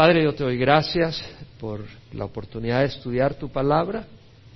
[0.00, 1.22] Padre, yo te doy gracias
[1.58, 4.06] por la oportunidad de estudiar tu palabra.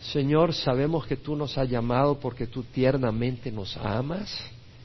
[0.01, 4.34] Señor, sabemos que tú nos has llamado porque tú tiernamente nos amas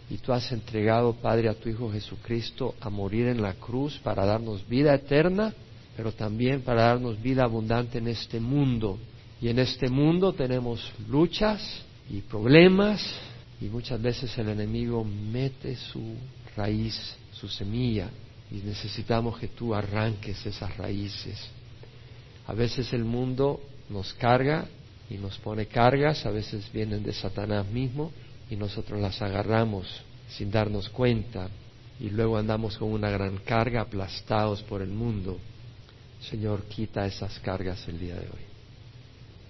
[0.10, 4.26] y tú has entregado, Padre, a tu Hijo Jesucristo a morir en la cruz para
[4.26, 5.54] darnos vida eterna,
[5.96, 9.00] pero también para darnos vida abundante en este mundo.
[9.40, 13.02] Y en este mundo tenemos luchas y problemas
[13.62, 16.16] y muchas veces el enemigo mete su
[16.58, 18.10] raíz, su semilla,
[18.52, 21.38] y necesitamos que tú arranques esas raíces.
[22.48, 24.68] A veces el mundo nos carga
[25.10, 28.12] y nos pone cargas, a veces vienen de Satanás mismo
[28.50, 29.88] y nosotros las agarramos
[30.30, 31.50] sin darnos cuenta
[32.00, 35.38] y luego andamos con una gran carga aplastados por el mundo.
[36.22, 38.50] Señor, quita esas cargas el día de hoy.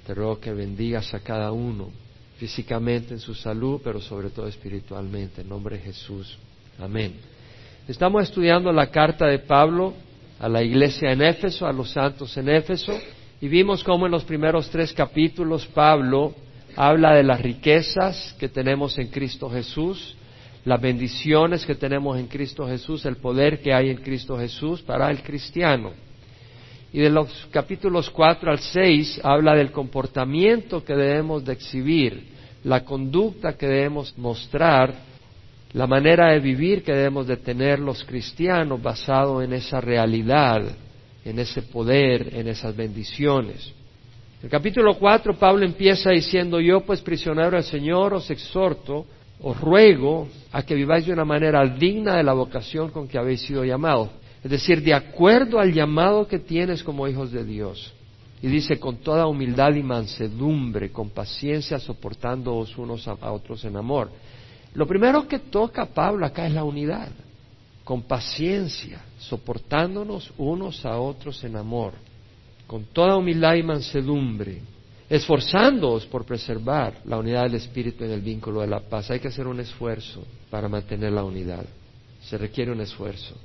[0.05, 1.89] Te ruego que bendigas a cada uno
[2.37, 5.41] físicamente en su salud, pero sobre todo espiritualmente.
[5.41, 6.37] En nombre de Jesús.
[6.79, 7.13] Amén.
[7.89, 9.95] Estamos estudiando la carta de Pablo
[10.39, 12.95] a la iglesia en Éfeso, a los santos en Éfeso,
[13.41, 16.35] y vimos cómo en los primeros tres capítulos Pablo
[16.75, 20.15] habla de las riquezas que tenemos en Cristo Jesús,
[20.65, 25.09] las bendiciones que tenemos en Cristo Jesús, el poder que hay en Cristo Jesús para
[25.09, 25.93] el cristiano.
[26.93, 32.23] Y de los capítulos 4 al 6 habla del comportamiento que debemos de exhibir,
[32.63, 35.08] la conducta que debemos mostrar,
[35.73, 40.63] la manera de vivir que debemos de tener los cristianos basado en esa realidad,
[41.23, 43.73] en ese poder, en esas bendiciones.
[44.39, 49.05] En el capítulo 4 Pablo empieza diciendo, yo pues prisionero del Señor os exhorto,
[49.41, 53.41] os ruego a que viváis de una manera digna de la vocación con que habéis
[53.41, 54.09] sido llamados
[54.43, 57.93] es decir, de acuerdo al llamado que tienes como hijos de Dios.
[58.41, 64.09] Y dice, con toda humildad y mansedumbre, con paciencia, soportándoos unos a otros en amor.
[64.73, 67.09] Lo primero que toca Pablo acá es la unidad,
[67.83, 71.93] con paciencia, soportándonos unos a otros en amor,
[72.67, 74.61] con toda humildad y mansedumbre,
[75.09, 79.09] esforzándoos por preservar la unidad del Espíritu en el vínculo de la paz.
[79.09, 81.65] Hay que hacer un esfuerzo para mantener la unidad.
[82.21, 83.35] Se requiere un esfuerzo.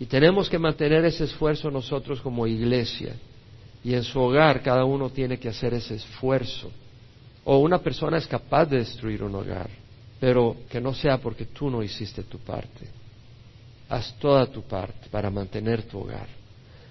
[0.00, 3.14] Y tenemos que mantener ese esfuerzo nosotros como iglesia.
[3.84, 6.70] Y en su hogar cada uno tiene que hacer ese esfuerzo.
[7.44, 9.70] O una persona es capaz de destruir un hogar,
[10.18, 12.86] pero que no sea porque tú no hiciste tu parte.
[13.88, 16.26] Haz toda tu parte para mantener tu hogar.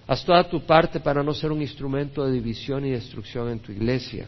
[0.08, 3.72] Haz toda tu parte para no ser un instrumento de división y destrucción en tu
[3.72, 4.28] iglesia.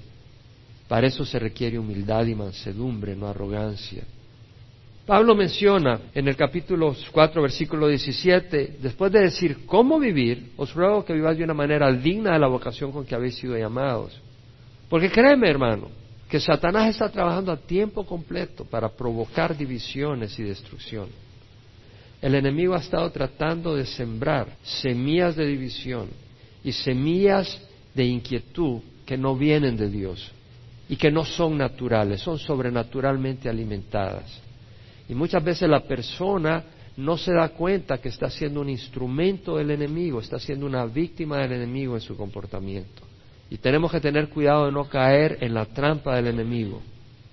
[0.88, 4.04] Para eso se requiere humildad y mansedumbre, no arrogancia.
[5.06, 11.06] Pablo menciona en el capítulo 4, versículo 17, después de decir cómo vivir, os ruego
[11.06, 14.20] que viváis de una manera digna de la vocación con que habéis sido llamados.
[14.90, 15.88] Porque créeme, hermano,
[16.30, 21.08] que Satanás está trabajando a tiempo completo para provocar divisiones y destrucción.
[22.22, 26.10] El enemigo ha estado tratando de sembrar semillas de división
[26.64, 27.62] y semillas
[27.94, 30.32] de inquietud que no vienen de Dios
[30.90, 34.42] y que no son naturales, son sobrenaturalmente alimentadas.
[35.08, 36.64] Y muchas veces la persona
[36.98, 41.38] no se da cuenta que está siendo un instrumento del enemigo, está siendo una víctima
[41.38, 43.07] del enemigo en su comportamiento.
[43.50, 46.82] Y tenemos que tener cuidado de no caer en la trampa del enemigo.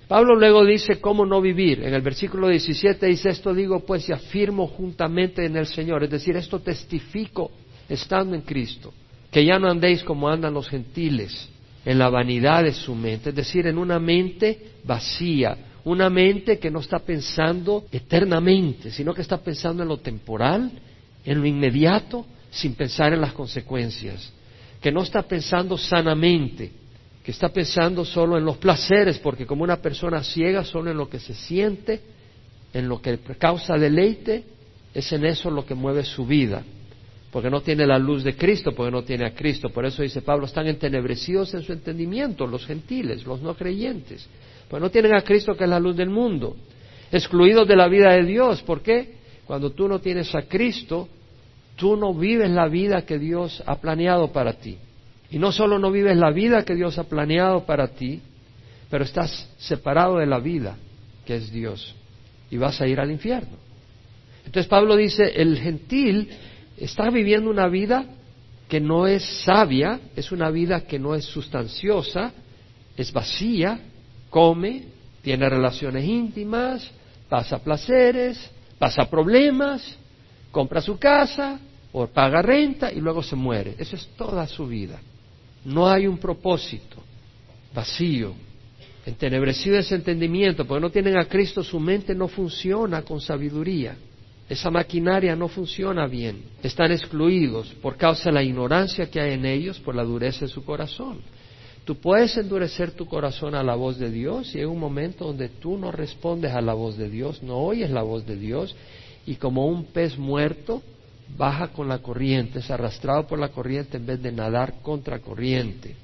[0.07, 1.83] Pablo luego dice cómo no vivir.
[1.83, 6.05] En el versículo 17 dice, esto digo pues y afirmo juntamente en el Señor.
[6.05, 7.51] Es decir, esto testifico
[7.89, 8.93] estando en Cristo,
[9.31, 11.51] que ya no andéis como andan los gentiles,
[11.85, 16.71] en la vanidad de su mente, es decir, en una mente vacía, una mente que
[16.71, 20.71] no está pensando eternamente, sino que está pensando en lo temporal,
[21.25, 24.33] en lo inmediato, sin pensar en las consecuencias,
[24.85, 26.71] que no está pensando sanamente,
[27.25, 31.09] que está pensando solo en los placeres, porque como una persona ciega solo en lo
[31.09, 32.03] que se siente,
[32.71, 34.45] en lo que causa deleite,
[34.93, 36.63] es en eso lo que mueve su vida,
[37.31, 39.71] porque no tiene la luz de Cristo, porque no tiene a Cristo.
[39.71, 44.29] Por eso dice Pablo, están entenebrecidos en su entendimiento los gentiles, los no creyentes.
[44.69, 46.57] Pues no tienen a Cristo que es la luz del mundo.
[47.11, 48.61] Excluidos de la vida de Dios.
[48.61, 49.15] ¿Por qué?
[49.47, 51.09] Cuando tú no tienes a Cristo,
[51.77, 54.79] tú no vives la vida que Dios ha planeado para ti.
[55.31, 58.21] Y no solo no vives la vida que Dios ha planeado para ti,
[58.91, 60.77] pero estás separado de la vida
[61.27, 61.95] que es Dios
[62.51, 63.57] y vas a ir al infierno.
[64.47, 66.29] Entonces Pablo dice, el gentil
[66.77, 68.05] está viviendo una vida
[68.69, 72.33] que no es sabia, es una vida que no es sustanciosa,
[72.97, 73.81] es vacía,
[74.31, 74.85] come,
[75.23, 76.89] tiene relaciones íntimas,
[77.29, 79.99] pasa placeres, pasa problemas,
[80.55, 81.59] compra su casa
[81.93, 83.75] o paga renta y luego se muere.
[83.77, 85.01] Eso es toda su vida.
[85.65, 86.97] No hay un propósito,
[87.75, 88.33] vacío,
[89.05, 93.97] entenebrecido ese entendimiento, porque no tienen a Cristo, su mente no funciona con sabiduría.
[94.49, 96.43] Esa maquinaria no funciona bien.
[96.63, 100.53] Están excluidos por causa de la ignorancia que hay en ellos, por la dureza de
[100.53, 101.19] su corazón.
[101.85, 105.49] Tú puedes endurecer tu corazón a la voz de Dios y hay un momento donde
[105.49, 108.75] tú no respondes a la voz de Dios, no oyes la voz de Dios
[109.27, 110.83] y como un pez muerto
[111.37, 115.97] baja con la corriente, es arrastrado por la corriente en vez de nadar contra corriente.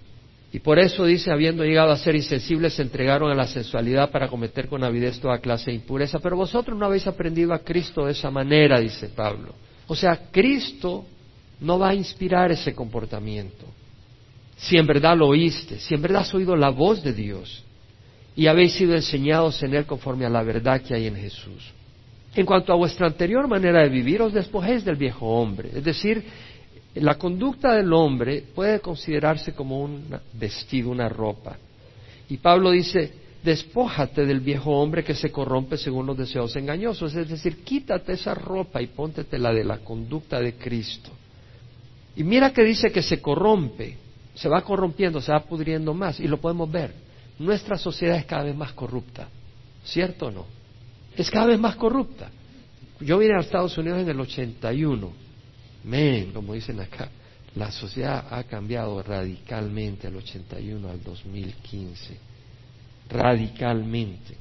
[0.52, 4.28] Y por eso dice, habiendo llegado a ser insensibles, se entregaron a la sensualidad para
[4.28, 6.18] cometer con avidez toda clase de impureza.
[6.18, 9.54] Pero vosotros no habéis aprendido a Cristo de esa manera, dice Pablo.
[9.86, 11.04] O sea, Cristo
[11.60, 13.64] no va a inspirar ese comportamiento.
[14.56, 17.62] Si en verdad lo oíste, si en verdad has oído la voz de Dios
[18.34, 21.72] y habéis sido enseñados en Él conforme a la verdad que hay en Jesús.
[22.34, 25.70] En cuanto a vuestra anterior manera de vivir, os despojéis del viejo hombre.
[25.74, 26.24] Es decir,
[26.94, 30.04] la conducta del hombre puede considerarse como un
[30.34, 31.56] vestido, una ropa.
[32.28, 33.12] Y Pablo dice,
[33.42, 37.14] despójate del viejo hombre que se corrompe según los deseos engañosos.
[37.16, 41.10] Es decir, quítate esa ropa y póntete la de la conducta de Cristo.
[42.14, 43.96] Y mira que dice que se corrompe,
[44.34, 46.92] se va corrompiendo, se va pudriendo más, y lo podemos ver.
[47.38, 49.28] Nuestra sociedad es cada vez más corrupta,
[49.84, 50.59] ¿cierto o no?
[51.20, 52.30] Es cada vez más corrupta.
[52.98, 55.12] Yo vine a Estados Unidos en el 81
[55.84, 57.10] Men, como dicen acá,
[57.56, 62.16] la sociedad ha cambiado radicalmente al 81 al 2015.
[63.10, 64.34] Radicalmente.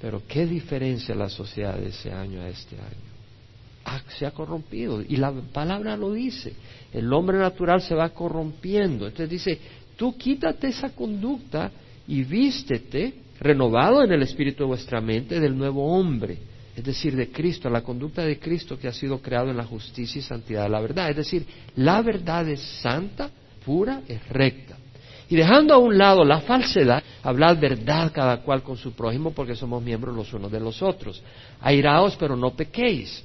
[0.00, 4.00] Pero qué diferencia la sociedad de ese año a este año.
[4.16, 5.02] se ha corrompido.
[5.02, 6.54] Y la palabra lo dice.
[6.94, 9.06] El hombre natural se va corrompiendo.
[9.06, 9.60] Entonces dice,
[9.96, 11.70] tú quítate esa conducta
[12.08, 16.38] y vístete renovado en el espíritu de vuestra mente del nuevo hombre
[16.76, 20.18] es decir, de Cristo, la conducta de Cristo que ha sido creado en la justicia
[20.18, 21.08] y santidad de la verdad.
[21.08, 21.46] Es decir,
[21.76, 23.30] la verdad es santa,
[23.64, 24.76] pura, es recta.
[25.30, 29.56] Y dejando a un lado la falsedad, hablad verdad cada cual con su prójimo porque
[29.56, 31.22] somos miembros los unos de los otros.
[31.62, 33.24] Airaos, pero no pequéis.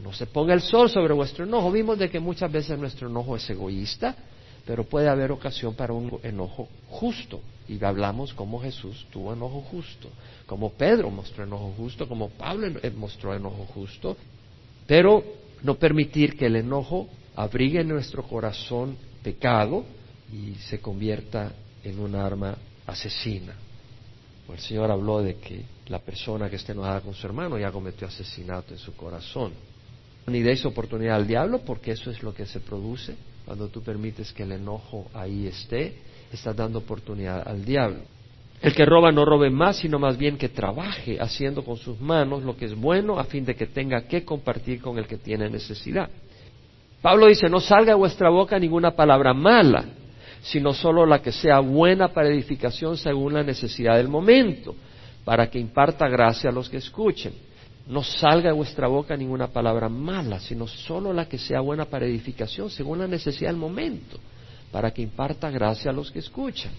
[0.00, 1.72] No se ponga el sol sobre vuestro enojo.
[1.72, 4.14] Vimos de que muchas veces nuestro enojo es egoísta,
[4.66, 7.40] pero puede haber ocasión para un enojo justo.
[7.68, 10.08] Y hablamos como Jesús tuvo enojo justo,
[10.46, 14.16] como Pedro mostró enojo justo, como Pablo mostró enojo justo,
[14.86, 15.24] pero
[15.62, 19.84] no permitir que el enojo abrigue en nuestro corazón pecado
[20.30, 21.52] y se convierta
[21.82, 22.56] en un arma
[22.86, 23.54] asesina.
[24.52, 28.06] el Señor habló de que la persona que esté enojada con su hermano ya cometió
[28.06, 29.52] asesinato en su corazón.
[30.26, 33.14] Ni deis oportunidad al diablo porque eso es lo que se produce
[33.44, 35.94] cuando tú permites que el enojo ahí esté
[36.32, 37.98] estás dando oportunidad al diablo.
[38.60, 42.42] El que roba no robe más, sino más bien que trabaje haciendo con sus manos
[42.42, 45.50] lo que es bueno a fin de que tenga que compartir con el que tiene
[45.50, 46.08] necesidad.
[47.02, 49.84] Pablo dice, no salga de vuestra boca ninguna palabra mala,
[50.40, 54.74] sino solo la que sea buena para edificación según la necesidad del momento,
[55.24, 57.34] para que imparta gracia a los que escuchen.
[57.86, 62.06] No salga de vuestra boca ninguna palabra mala, sino solo la que sea buena para
[62.06, 64.18] edificación según la necesidad del momento
[64.74, 66.72] para que imparta gracia a los que escuchan.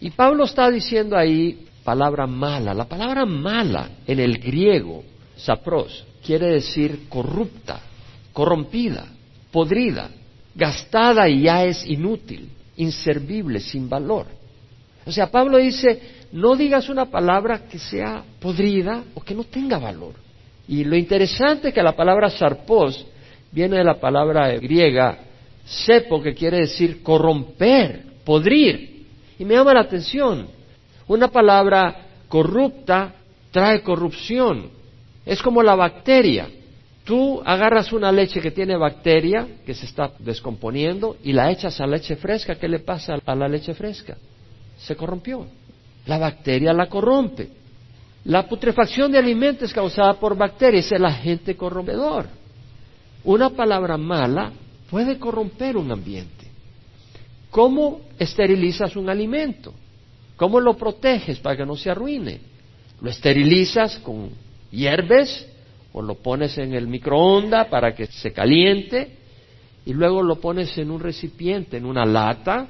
[0.00, 2.74] Y Pablo está diciendo ahí palabra mala.
[2.74, 5.04] La palabra mala en el griego,
[5.36, 7.80] sapros, quiere decir corrupta,
[8.32, 9.06] corrompida,
[9.52, 10.10] podrida,
[10.56, 14.26] gastada y ya es inútil, inservible, sin valor.
[15.06, 19.78] O sea, Pablo dice, no digas una palabra que sea podrida o que no tenga
[19.78, 20.14] valor.
[20.66, 23.06] Y lo interesante es que la palabra sarpos
[23.52, 25.18] viene de la palabra griega
[25.64, 29.06] Sepo, que quiere decir corromper, podrir.
[29.38, 30.48] Y me llama la atención.
[31.06, 33.14] Una palabra corrupta
[33.52, 34.70] trae corrupción.
[35.24, 36.48] Es como la bacteria.
[37.04, 41.86] Tú agarras una leche que tiene bacteria, que se está descomponiendo, y la echas a
[41.86, 42.56] leche fresca.
[42.56, 44.16] ¿Qué le pasa a la leche fresca?
[44.78, 45.46] Se corrompió.
[46.06, 47.48] La bacteria la corrompe.
[48.24, 52.26] La putrefacción de alimentos causada por bacterias, es el agente corrompedor.
[53.24, 54.52] Una palabra mala
[54.90, 56.46] puede corromper un ambiente.
[57.50, 59.72] ¿Cómo esterilizas un alimento?
[60.36, 62.40] ¿Cómo lo proteges para que no se arruine?
[63.00, 64.30] ¿Lo esterilizas con
[64.70, 65.46] hierbes
[65.92, 69.16] o lo pones en el microondas para que se caliente
[69.86, 72.66] y luego lo pones en un recipiente, en una lata?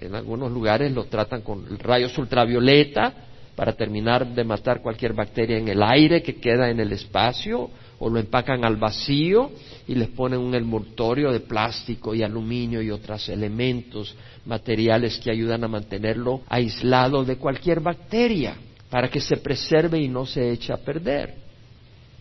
[0.00, 3.12] En algunos lugares lo tratan con rayos ultravioleta
[3.54, 8.08] para terminar de matar cualquier bacteria en el aire que queda en el espacio o
[8.08, 9.50] lo empacan al vacío
[9.86, 14.14] y les ponen un envoltorio de plástico y aluminio y otros elementos
[14.46, 18.56] materiales que ayudan a mantenerlo aislado de cualquier bacteria
[18.88, 21.34] para que se preserve y no se eche a perder.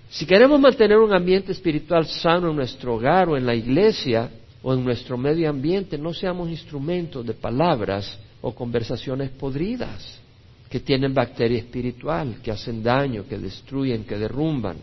[0.09, 4.29] Si queremos mantener un ambiente espiritual sano en nuestro hogar o en la iglesia
[4.61, 10.19] o en nuestro medio ambiente, no seamos instrumentos de palabras o conversaciones podridas
[10.69, 14.77] que tienen bacteria espiritual, que hacen daño, que destruyen, que derrumban.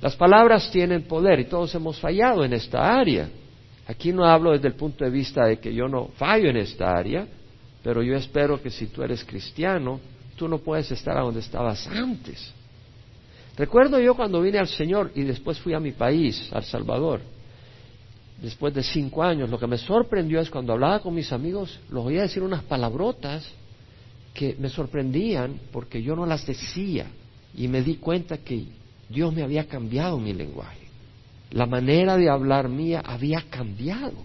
[0.00, 3.28] Las palabras tienen poder y todos hemos fallado en esta área.
[3.86, 6.90] Aquí no hablo desde el punto de vista de que yo no fallo en esta
[6.90, 7.26] área,
[7.82, 9.98] pero yo espero que si tú eres cristiano,
[10.36, 12.52] tú no puedes estar a donde estabas antes.
[13.56, 17.22] Recuerdo yo cuando vine al Señor y después fui a mi país, al Salvador,
[18.40, 22.06] después de cinco años, lo que me sorprendió es cuando hablaba con mis amigos, los
[22.06, 23.48] oía decir unas palabrotas
[24.32, 27.06] que me sorprendían porque yo no las decía
[27.54, 28.66] y me di cuenta que
[29.08, 30.86] Dios me había cambiado mi lenguaje.
[31.50, 34.16] La manera de hablar mía había cambiado.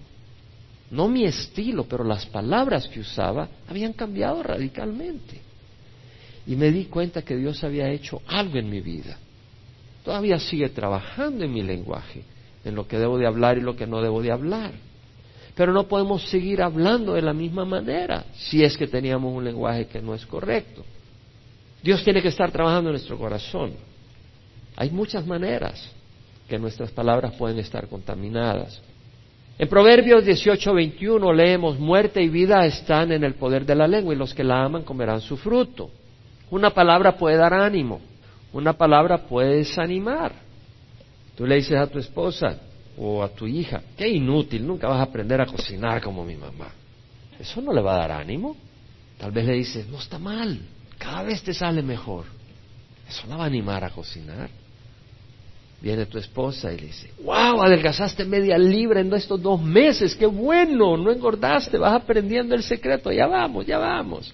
[0.92, 5.40] No mi estilo, pero las palabras que usaba habían cambiado radicalmente.
[6.46, 9.18] Y me di cuenta que Dios había hecho algo en mi vida.
[10.04, 12.24] Todavía sigue trabajando en mi lenguaje,
[12.64, 14.72] en lo que debo de hablar y lo que no debo de hablar.
[15.56, 19.86] Pero no podemos seguir hablando de la misma manera si es que teníamos un lenguaje
[19.86, 20.84] que no es correcto.
[21.84, 23.74] Dios tiene que estar trabajando en nuestro corazón.
[24.76, 25.92] Hay muchas maneras
[26.48, 28.82] que nuestras palabras pueden estar contaminadas.
[29.60, 34.18] En Proverbios 18:21 leemos, muerte y vida están en el poder de la lengua y
[34.18, 35.92] los que la aman comerán su fruto.
[36.50, 38.02] Una palabra puede dar ánimo,
[38.52, 40.43] una palabra puede desanimar.
[41.36, 42.58] Tú le dices a tu esposa
[42.98, 46.70] o a tu hija, qué inútil, nunca vas a aprender a cocinar como mi mamá.
[47.40, 48.56] Eso no le va a dar ánimo.
[49.18, 50.60] Tal vez le dices, no está mal,
[50.98, 52.26] cada vez te sale mejor.
[53.08, 54.50] Eso la va a animar a cocinar.
[55.82, 60.26] Viene tu esposa y le dice, wow, adelgazaste media libra en estos dos meses, qué
[60.26, 64.34] bueno, no engordaste, vas aprendiendo el secreto, ya vamos, ya vamos.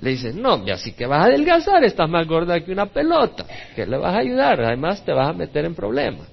[0.00, 3.44] Le dice, no, ya sí que vas a adelgazar, estás más gorda que una pelota,
[3.74, 6.26] que le vas a ayudar, además te vas a meter en problemas.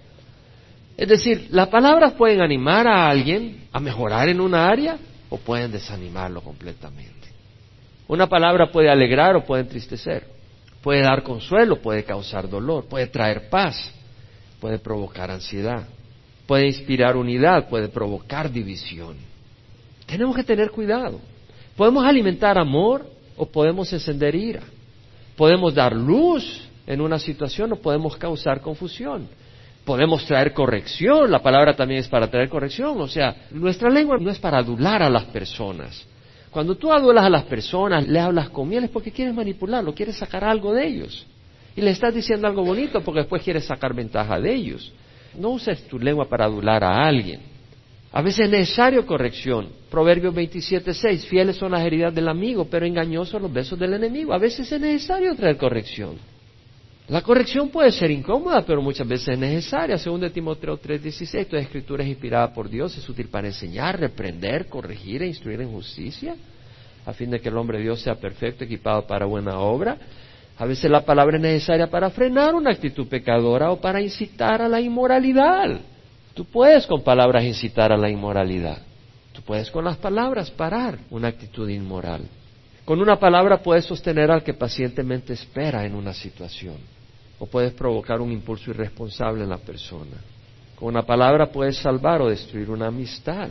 [0.96, 4.98] Es decir, las palabras pueden animar a alguien a mejorar en una área
[5.30, 7.28] o pueden desanimarlo completamente.
[8.08, 10.24] Una palabra puede alegrar o puede entristecer.
[10.82, 13.92] Puede dar consuelo, puede causar dolor, puede traer paz,
[14.62, 15.86] puede provocar ansiedad,
[16.46, 19.18] puede inspirar unidad, puede provocar división.
[20.06, 21.20] Tenemos que tener cuidado.
[21.76, 24.64] Podemos alimentar amor o podemos encender ira.
[25.36, 29.28] Podemos dar luz en una situación o podemos causar confusión.
[29.86, 34.30] Podemos traer corrección, la palabra también es para traer corrección, o sea, nuestra lengua no
[34.30, 36.06] es para adular a las personas,
[36.58, 40.18] cuando tú adulas a las personas, le hablas con miel es porque quieres manipularlo, quieres
[40.18, 41.26] sacar algo de ellos.
[41.76, 44.92] Y le estás diciendo algo bonito porque después quieres sacar ventaja de ellos.
[45.38, 47.42] No uses tu lengua para adular a alguien.
[48.12, 49.70] A veces es necesario corrección.
[49.92, 54.34] Proverbios 27.6, fieles son las heridas del amigo, pero engañosos los besos del enemigo.
[54.34, 56.18] A veces es necesario traer corrección.
[57.10, 59.98] La corrección puede ser incómoda, pero muchas veces es necesaria.
[59.98, 64.68] Según de Timoteo 3:16, toda escritura es inspirada por Dios, es útil para enseñar, reprender,
[64.68, 66.36] corregir e instruir en justicia,
[67.06, 69.98] a fin de que el hombre de Dios sea perfecto, equipado para buena obra.
[70.58, 74.68] A veces la palabra es necesaria para frenar una actitud pecadora o para incitar a
[74.68, 75.80] la inmoralidad.
[76.38, 78.78] Tú puedes con palabras incitar a la inmoralidad.
[79.34, 82.28] Tú puedes con las palabras parar una actitud inmoral.
[82.86, 86.76] Con una palabra puedes sostener al que pacientemente espera en una situación
[87.40, 90.16] o puedes provocar un impulso irresponsable en la persona.
[90.76, 93.50] Con una palabra puedes salvar o destruir una amistad.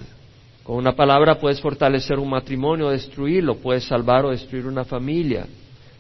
[0.62, 5.44] Con una palabra puedes fortalecer un matrimonio o destruirlo, puedes salvar o destruir una familia.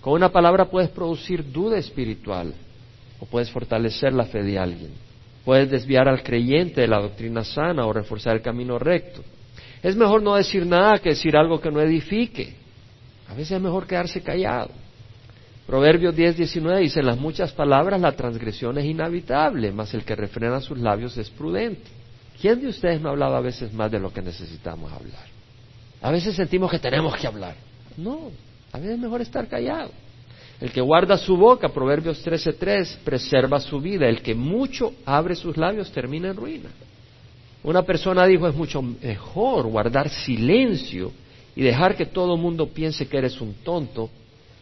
[0.00, 2.54] Con una palabra puedes producir duda espiritual
[3.18, 5.06] o puedes fortalecer la fe de alguien.
[5.46, 9.22] Puedes desviar al creyente de la doctrina sana o reforzar el camino recto.
[9.80, 12.56] Es mejor no decir nada que decir algo que no edifique.
[13.28, 14.70] A veces es mejor quedarse callado.
[15.64, 20.16] Proverbios 10, 19 dice, en las muchas palabras la transgresión es inhabitable, mas el que
[20.16, 21.90] refrena sus labios es prudente.
[22.40, 25.26] ¿Quién de ustedes no ha hablado a veces más de lo que necesitamos hablar?
[26.02, 27.54] A veces sentimos que tenemos que hablar.
[27.96, 28.32] No,
[28.72, 29.92] a veces es mejor estar callado.
[30.60, 34.08] El que guarda su boca, Proverbios 13:3, preserva su vida.
[34.08, 36.70] El que mucho abre sus labios termina en ruina.
[37.62, 41.12] Una persona dijo, es mucho mejor guardar silencio
[41.54, 44.08] y dejar que todo el mundo piense que eres un tonto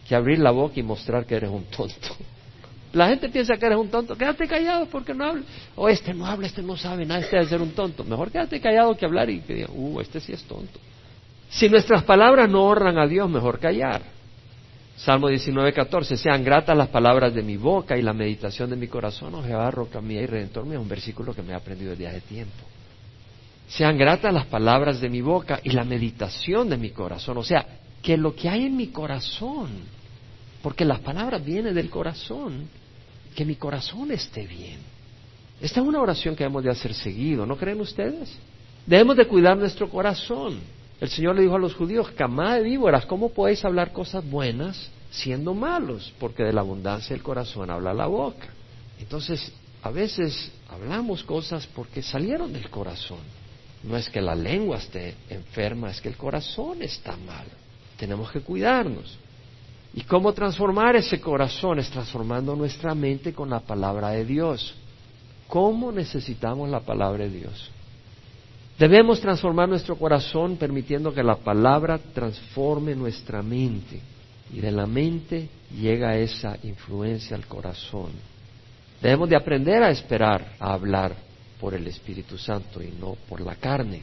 [0.08, 1.94] que abrir la boca y mostrar que eres un tonto.
[2.92, 4.16] La gente piensa que eres un tonto.
[4.16, 5.42] Quédate callado porque no habla.
[5.74, 8.04] O este no habla, este no sabe nada, este debe ser un tonto.
[8.04, 10.78] Mejor quédate callado que hablar y que diga, uh, este sí es tonto.
[11.50, 14.13] Si nuestras palabras no honran a Dios, mejor callar.
[14.96, 16.16] Salmo 19, 14.
[16.16, 19.70] Sean gratas las palabras de mi boca y la meditación de mi corazón, oh Jehová,
[19.70, 20.74] roca mía y redentor mío.
[20.74, 22.64] Es un versículo que me he aprendido el día de tiempo.
[23.68, 27.38] Sean gratas las palabras de mi boca y la meditación de mi corazón.
[27.38, 27.66] O sea,
[28.02, 29.70] que lo que hay en mi corazón,
[30.62, 32.68] porque las palabras vienen del corazón,
[33.34, 34.78] que mi corazón esté bien.
[35.60, 38.36] Esta es una oración que debemos de hacer seguido, ¿no creen ustedes?
[38.86, 40.60] Debemos de cuidar nuestro corazón.
[41.00, 44.90] El Señor le dijo a los judíos, camada de víboras, ¿cómo podéis hablar cosas buenas
[45.10, 46.12] siendo malos?
[46.18, 48.48] Porque de la abundancia del corazón habla la boca.
[49.00, 53.18] Entonces, a veces hablamos cosas porque salieron del corazón.
[53.82, 57.46] No es que la lengua esté enferma, es que el corazón está mal.
[57.98, 59.18] Tenemos que cuidarnos.
[59.92, 61.78] ¿Y cómo transformar ese corazón?
[61.78, 64.74] Es transformando nuestra mente con la palabra de Dios.
[65.48, 67.70] ¿Cómo necesitamos la palabra de Dios?
[68.78, 74.00] Debemos transformar nuestro corazón permitiendo que la palabra transforme nuestra mente.
[74.52, 75.48] Y de la mente
[75.80, 78.10] llega esa influencia al corazón.
[79.00, 81.14] Debemos de aprender a esperar a hablar
[81.60, 84.02] por el Espíritu Santo y no por la carne.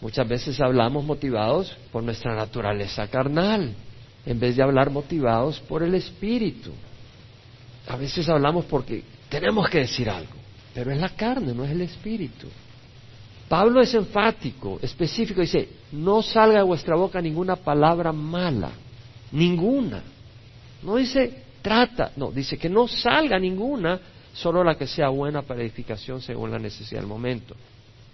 [0.00, 3.72] Muchas veces hablamos motivados por nuestra naturaleza carnal,
[4.26, 6.70] en vez de hablar motivados por el Espíritu.
[7.88, 10.34] A veces hablamos porque tenemos que decir algo,
[10.72, 12.48] pero es la carne, no es el Espíritu.
[13.48, 18.70] Pablo es enfático, específico, dice, no salga de vuestra boca ninguna palabra mala,
[19.32, 20.02] ninguna.
[20.82, 23.98] No dice trata, no, dice que no salga ninguna,
[24.34, 27.54] solo la que sea buena para edificación según la necesidad del momento.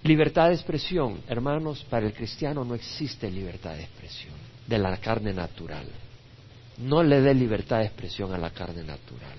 [0.05, 4.35] Libertad de expresión, hermanos, para el cristiano no existe libertad de expresión
[4.67, 5.85] de la carne natural.
[6.79, 9.37] No le dé libertad de expresión a la carne natural.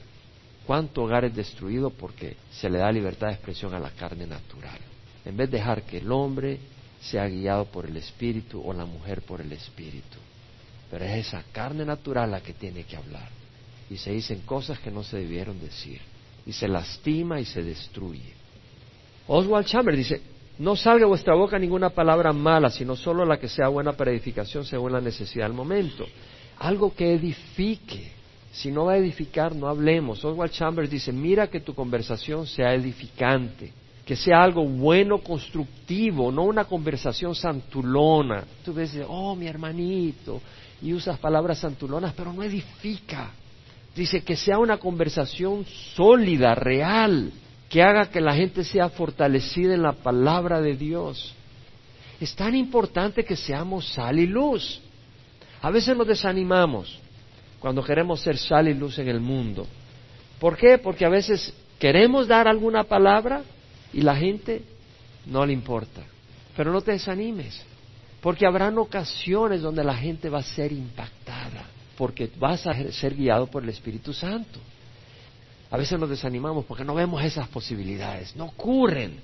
[0.67, 4.90] ¿Cuánto hogar es destruido porque se le da libertad de expresión a la carne natural?
[5.25, 6.59] En vez de dejar que el hombre
[7.01, 10.17] sea guiado por el Espíritu o la mujer por el Espíritu.
[10.89, 13.29] Pero es esa carne natural la que tiene que hablar.
[13.89, 15.99] Y se dicen cosas que no se debieron decir.
[16.45, 18.33] Y se lastima y se destruye.
[19.27, 20.21] Oswald Chambers dice,
[20.59, 24.11] no salga de vuestra boca ninguna palabra mala, sino solo la que sea buena para
[24.11, 26.05] edificación según la necesidad del momento.
[26.59, 28.11] Algo que edifique.
[28.51, 30.23] Si no va a edificar, no hablemos.
[30.23, 33.71] Oswald Chambers dice, mira que tu conversación sea edificante,
[34.05, 38.43] que sea algo bueno, constructivo, no una conversación santulona.
[38.65, 40.41] Tú ves, oh, mi hermanito,
[40.81, 43.31] y usas palabras santulonas, pero no edifica.
[43.95, 45.65] Dice que sea una conversación
[45.95, 47.31] sólida, real,
[47.69, 51.33] que haga que la gente sea fortalecida en la palabra de Dios.
[52.19, 54.81] Es tan importante que seamos sal y luz.
[55.61, 56.99] A veces nos desanimamos
[57.59, 59.67] cuando queremos ser sal y luz en el mundo.
[60.39, 60.79] ¿Por qué?
[60.79, 63.43] Porque a veces queremos dar alguna palabra
[63.93, 64.63] y la gente
[65.25, 66.01] no le importa.
[66.55, 67.61] Pero no te desanimes,
[68.21, 71.65] porque habrán ocasiones donde la gente va a ser impactada,
[71.97, 74.59] porque vas a ser guiado por el Espíritu Santo.
[75.69, 78.35] A veces nos desanimamos porque no vemos esas posibilidades.
[78.35, 79.19] No ocurren,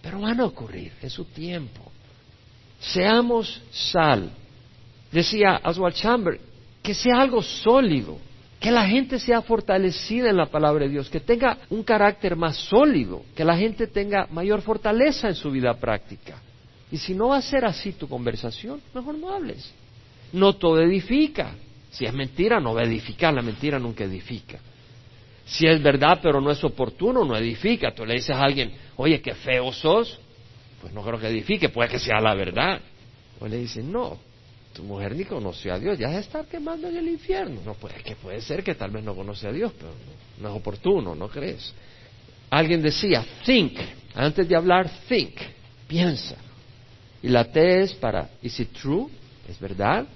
[0.00, 1.92] pero van a ocurrir en su tiempo.
[2.80, 4.30] Seamos sal.
[5.12, 6.40] Decía Oswald Chamber,
[6.82, 8.16] que sea algo sólido,
[8.60, 12.56] que la gente sea fortalecida en la palabra de Dios, que tenga un carácter más
[12.56, 16.38] sólido, que la gente tenga mayor fortaleza en su vida práctica.
[16.92, 19.72] Y si no va a ser así tu conversación, mejor no hables.
[20.34, 21.54] No todo edifica.
[21.90, 23.32] Si es mentira, no va a edificar.
[23.32, 24.58] La mentira nunca edifica.
[25.46, 27.94] Si es verdad pero no es oportuno, no edifica.
[27.94, 30.18] Tú le dices a alguien, oye, qué feo sos,
[30.82, 32.80] pues no creo que edifique, puede que sea la verdad.
[33.40, 34.18] O le dicen, no,
[34.80, 37.60] mujer ni conoció a Dios, ya se está quemando en el infierno.
[37.64, 39.92] No puede, que puede ser que tal vez no conoce a Dios, pero
[40.40, 41.72] no, es oportuno, ¿no crees?
[42.50, 43.78] Alguien decía, think,
[44.14, 45.34] antes de hablar, think,
[45.86, 46.36] piensa.
[47.22, 49.08] Y la T es para, is it true?
[49.48, 50.06] ¿Es verdad?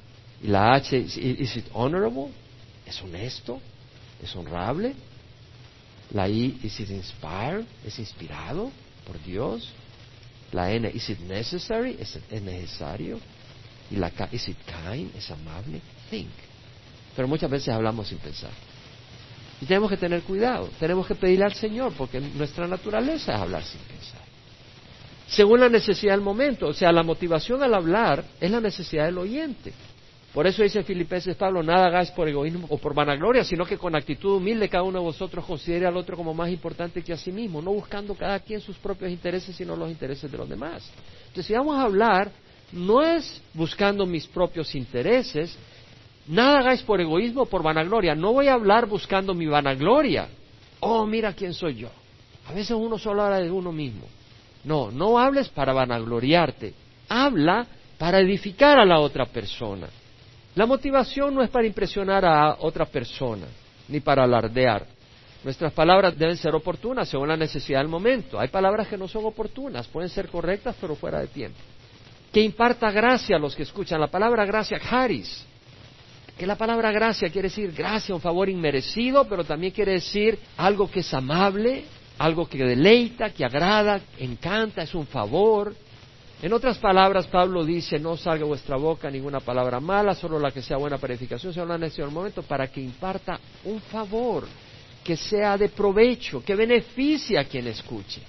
[0.42, 2.28] Y la H, is it honorable?
[2.86, 3.60] ¿Es honesto?
[4.22, 4.94] ¿Es honrable?
[6.10, 7.64] La I, is it inspired?
[7.84, 8.70] ¿Es inspirado
[9.06, 9.72] por Dios?
[10.52, 11.96] La N, is it necessary?
[11.98, 13.18] ¿Es, necesario?
[13.90, 15.14] Y la is it kind?
[15.14, 15.80] ¿Es amable?
[16.10, 16.30] Think.
[17.14, 18.50] Pero muchas veces hablamos sin pensar.
[19.60, 20.68] Y tenemos que tener cuidado.
[20.78, 24.20] Tenemos que pedirle al Señor, porque nuestra naturaleza es hablar sin pensar.
[25.28, 26.68] Según la necesidad del momento.
[26.68, 29.72] O sea, la motivación al hablar es la necesidad del oyente.
[30.34, 33.94] Por eso dice Filipenses Pablo, nada hagáis por egoísmo o por vanagloria, sino que con
[33.94, 37.30] actitud humilde cada uno de vosotros considere al otro como más importante que a sí
[37.30, 40.82] mismo, no buscando cada quien sus propios intereses, sino los intereses de los demás.
[41.28, 42.32] Entonces, si vamos a hablar,
[42.72, 45.56] no es buscando mis propios intereses,
[46.26, 50.28] nada hagáis por egoísmo o por vanagloria, no voy a hablar buscando mi vanagloria.
[50.80, 51.88] Oh, mira quién soy yo.
[52.46, 54.06] A veces uno solo habla de uno mismo.
[54.64, 56.74] No, no hables para vanagloriarte,
[57.08, 57.66] habla
[57.98, 59.88] para edificar a la otra persona.
[60.54, 63.46] La motivación no es para impresionar a otra persona,
[63.88, 64.86] ni para alardear.
[65.42, 68.40] Nuestras palabras deben ser oportunas según la necesidad del momento.
[68.40, 71.58] Hay palabras que no son oportunas, pueden ser correctas, pero fuera de tiempo.
[72.34, 74.00] Que imparta gracia a los que escuchan.
[74.00, 75.46] La palabra gracia, charis.
[76.36, 80.90] Que la palabra gracia quiere decir gracia, un favor inmerecido, pero también quiere decir algo
[80.90, 81.84] que es amable,
[82.18, 85.74] algo que deleita, que agrada, encanta, es un favor,
[86.44, 90.60] en otras palabras, Pablo dice, no salga vuestra boca ninguna palabra mala, solo la que
[90.60, 94.46] sea buena para edificación, sea una necesidad del momento, para que imparta un favor.
[95.02, 98.22] que sea de provecho, que beneficie a quien escuche.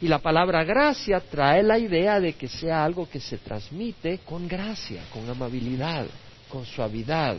[0.00, 4.46] Y la palabra gracia trae la idea de que sea algo que se transmite con
[4.46, 6.06] gracia, con amabilidad,
[6.50, 7.36] con suavidad.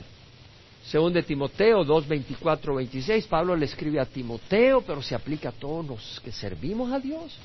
[0.85, 5.51] Según de Timoteo 2, 24, 26, Pablo le escribe a Timoteo, pero se aplica a
[5.51, 7.35] todos los que servimos a Dios,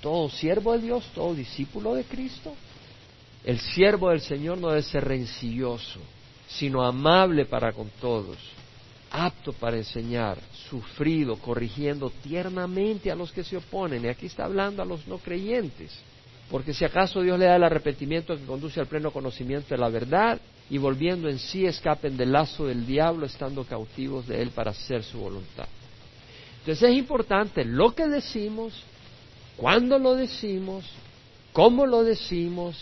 [0.00, 2.54] todo siervo de Dios, todo discípulo de Cristo.
[3.42, 5.98] El siervo del Señor no debe ser rencilloso,
[6.46, 8.36] sino amable para con todos,
[9.10, 14.04] apto para enseñar, sufrido, corrigiendo tiernamente a los que se oponen.
[14.04, 15.92] Y aquí está hablando a los no creyentes.
[16.50, 19.88] Porque si acaso Dios le da el arrepentimiento que conduce al pleno conocimiento de la
[19.88, 24.72] verdad y volviendo en sí escapen del lazo del diablo estando cautivos de él para
[24.72, 25.66] hacer su voluntad.
[26.60, 28.74] Entonces es importante lo que decimos,
[29.56, 30.84] cuándo lo decimos,
[31.52, 32.76] cómo lo decimos,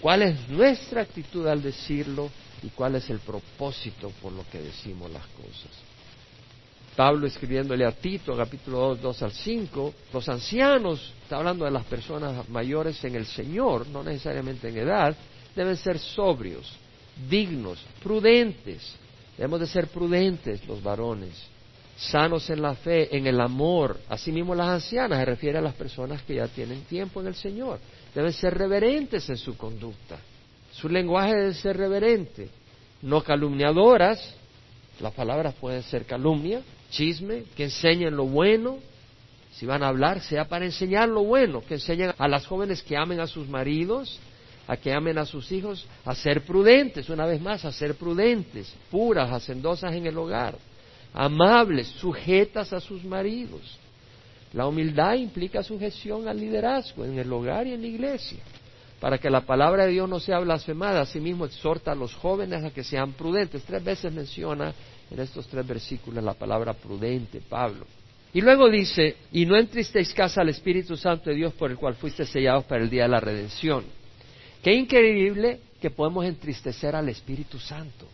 [0.00, 2.30] cuál es nuestra actitud al decirlo
[2.62, 5.70] y cuál es el propósito por lo que decimos las cosas.
[6.98, 11.84] Pablo escribiéndole a Tito, capítulo 2, 2 al 5, los ancianos, está hablando de las
[11.84, 15.16] personas mayores en el Señor, no necesariamente en edad,
[15.54, 16.72] deben ser sobrios,
[17.30, 18.96] dignos, prudentes.
[19.36, 21.40] Debemos de ser prudentes los varones,
[21.96, 24.00] sanos en la fe, en el amor.
[24.08, 27.78] Asimismo las ancianas, se refiere a las personas que ya tienen tiempo en el Señor.
[28.12, 30.18] Deben ser reverentes en su conducta.
[30.80, 32.50] Su lenguaje debe ser reverente,
[33.02, 34.34] no calumniadoras.
[35.00, 38.78] Las palabras pueden ser calumnia, chisme, que enseñen lo bueno.
[39.52, 42.96] Si van a hablar, sea para enseñar lo bueno, que enseñen a las jóvenes que
[42.96, 44.20] amen a sus maridos,
[44.68, 48.72] a que amen a sus hijos, a ser prudentes, una vez más, a ser prudentes,
[48.88, 50.56] puras, hacendosas en el hogar,
[51.12, 53.78] amables, sujetas a sus maridos.
[54.52, 58.38] La humildad implica sujeción al liderazgo en el hogar y en la iglesia.
[59.00, 62.70] Para que la palabra de Dios no sea blasfemada, asimismo exhorta a los jóvenes a
[62.70, 63.62] que sean prudentes.
[63.62, 64.74] Tres veces menciona
[65.10, 67.86] en estos tres versículos la palabra prudente, Pablo.
[68.32, 69.56] Y luego dice, y no
[70.14, 73.08] casa al Espíritu Santo de Dios por el cual fuiste sellados para el día de
[73.08, 73.84] la redención.
[74.62, 78.06] Qué increíble que podemos entristecer al Espíritu Santo.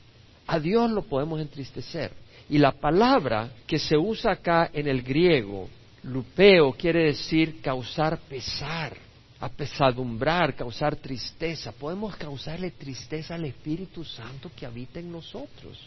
[0.46, 2.12] A Dios lo podemos entristecer.
[2.48, 5.68] Y la palabra que se usa acá en el griego,
[6.02, 8.94] lupeo, quiere decir causar pesar,
[9.40, 11.72] apesadumbrar, causar tristeza.
[11.72, 15.78] Podemos causarle tristeza al Espíritu Santo que habita en nosotros.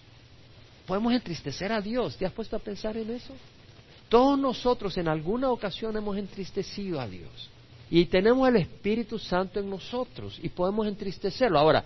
[0.85, 2.15] Podemos entristecer a Dios.
[2.17, 3.33] ¿Te has puesto a pensar en eso?
[4.09, 7.49] Todos nosotros en alguna ocasión hemos entristecido a Dios.
[7.89, 11.59] Y tenemos el Espíritu Santo en nosotros y podemos entristecerlo.
[11.59, 11.83] Ahora,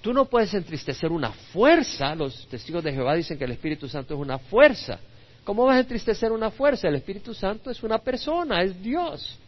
[0.00, 2.14] tú no puedes entristecer una fuerza.
[2.14, 4.98] Los testigos de Jehová dicen que el Espíritu Santo es una fuerza.
[5.44, 6.88] ¿Cómo vas a entristecer una fuerza?
[6.88, 9.38] El Espíritu Santo es una persona, es Dios.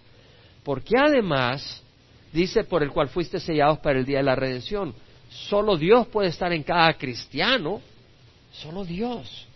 [0.63, 1.83] Porque además,
[2.33, 4.95] dice por el cual fuiste sellados para el día de la redención,
[5.29, 7.81] solo Dios puede estar en cada cristiano
[8.53, 9.47] Solo Dios.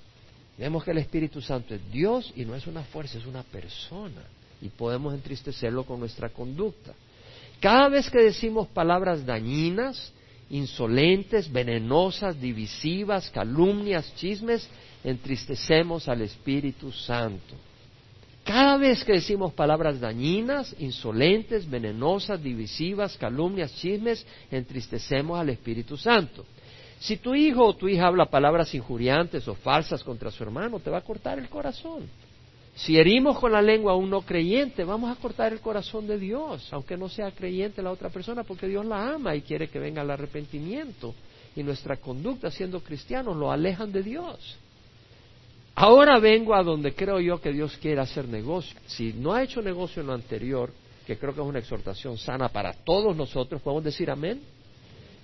[0.56, 4.22] Vemos que el Espíritu Santo es Dios y no es una fuerza, es una persona.
[4.60, 6.94] Y podemos entristecerlo con nuestra conducta.
[7.60, 10.12] Cada vez que decimos palabras dañinas,
[10.50, 14.68] insolentes, venenosas, divisivas, calumnias, chismes,
[15.02, 17.54] entristecemos al Espíritu Santo.
[18.44, 26.44] Cada vez que decimos palabras dañinas, insolentes, venenosas, divisivas, calumnias, chismes, entristecemos al Espíritu Santo.
[26.98, 30.90] Si tu hijo o tu hija habla palabras injuriantes o falsas contra su hermano, te
[30.90, 32.08] va a cortar el corazón.
[32.74, 36.18] Si herimos con la lengua a un no creyente, vamos a cortar el corazón de
[36.18, 39.78] Dios, aunque no sea creyente la otra persona, porque Dios la ama y quiere que
[39.78, 41.14] venga el arrepentimiento.
[41.56, 44.58] Y nuestra conducta siendo cristianos lo alejan de Dios.
[45.76, 48.78] Ahora vengo a donde creo yo que Dios quiere hacer negocio.
[48.86, 50.70] Si no ha hecho negocio en lo anterior,
[51.06, 54.40] que creo que es una exhortación sana para todos nosotros, podemos decir amén.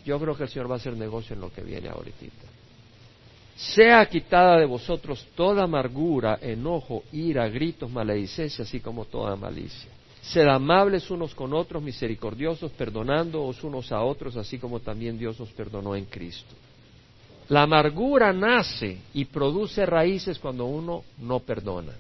[0.04, 2.26] Yo creo que el Señor va a hacer negocio en lo que viene ahorita.
[3.56, 9.90] Sea quitada de vosotros toda amargura, enojo, ira, gritos, maledicencia, así como toda malicia.
[10.22, 15.50] Sed amables unos con otros, misericordiosos, perdonándoos unos a otros, así como también Dios os
[15.50, 16.54] perdonó en Cristo.
[17.50, 21.92] La amargura nace y produce raíces cuando uno no perdona.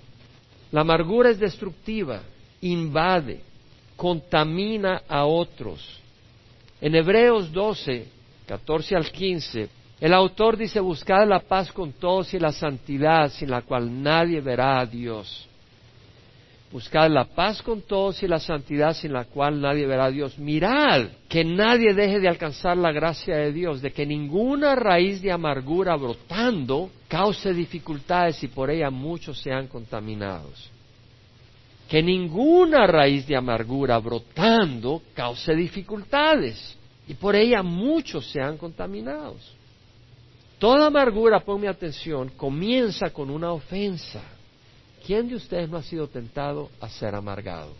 [0.72, 2.22] La amargura es destructiva,
[2.60, 3.40] invade,
[3.96, 6.00] contamina a otros,
[6.80, 8.06] en Hebreos 12,
[8.46, 9.68] 14 al 15,
[10.00, 14.40] el autor dice, buscad la paz con todos y la santidad sin la cual nadie
[14.40, 15.46] verá a Dios.
[16.72, 20.38] Buscad la paz con todos y la santidad sin la cual nadie verá a Dios.
[20.38, 25.32] Mirad que nadie deje de alcanzar la gracia de Dios, de que ninguna raíz de
[25.32, 30.70] amargura brotando cause dificultades y por ella muchos sean contaminados
[31.90, 36.76] que ninguna raíz de amargura brotando cause dificultades
[37.08, 39.56] y por ella muchos sean contaminados.
[40.60, 44.22] Toda amargura, ponme atención, comienza con una ofensa.
[45.04, 47.72] ¿Quién de ustedes no ha sido tentado a ser amargado?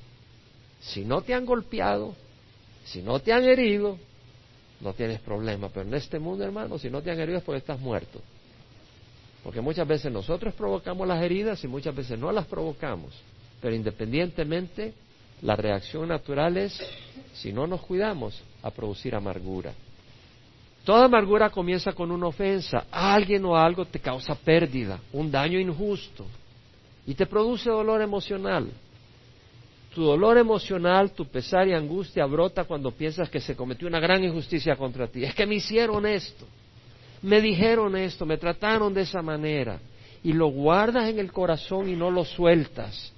[0.81, 2.15] Si no te han golpeado,
[2.85, 3.99] si no te han herido,
[4.81, 5.69] no tienes problema.
[5.69, 8.21] Pero en este mundo, hermano, si no te han herido es porque estás muerto.
[9.45, 13.15] Porque muchas veces nosotros provocamos las heridas y muchas veces no las provocamos.
[13.61, 14.95] Pero independientemente,
[15.43, 16.79] la reacción natural es,
[17.35, 19.73] si no nos cuidamos, a producir amargura.
[20.85, 22.87] Toda amargura comienza con una ofensa.
[22.91, 26.25] Alguien o algo te causa pérdida, un daño injusto
[27.11, 28.71] y te produce dolor emocional.
[29.93, 34.23] Tu dolor emocional, tu pesar y angustia brota cuando piensas que se cometió una gran
[34.23, 35.25] injusticia contra ti.
[35.25, 36.47] Es que me hicieron esto,
[37.23, 39.81] me dijeron esto, me trataron de esa manera.
[40.23, 43.13] Y lo guardas en el corazón y no lo sueltas.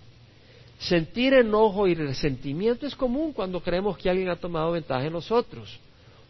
[0.79, 5.79] Sentir enojo y resentimiento es común cuando creemos que alguien ha tomado ventaja de nosotros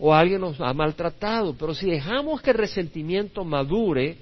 [0.01, 4.17] o alguien nos ha maltratado, pero si dejamos que el resentimiento madure,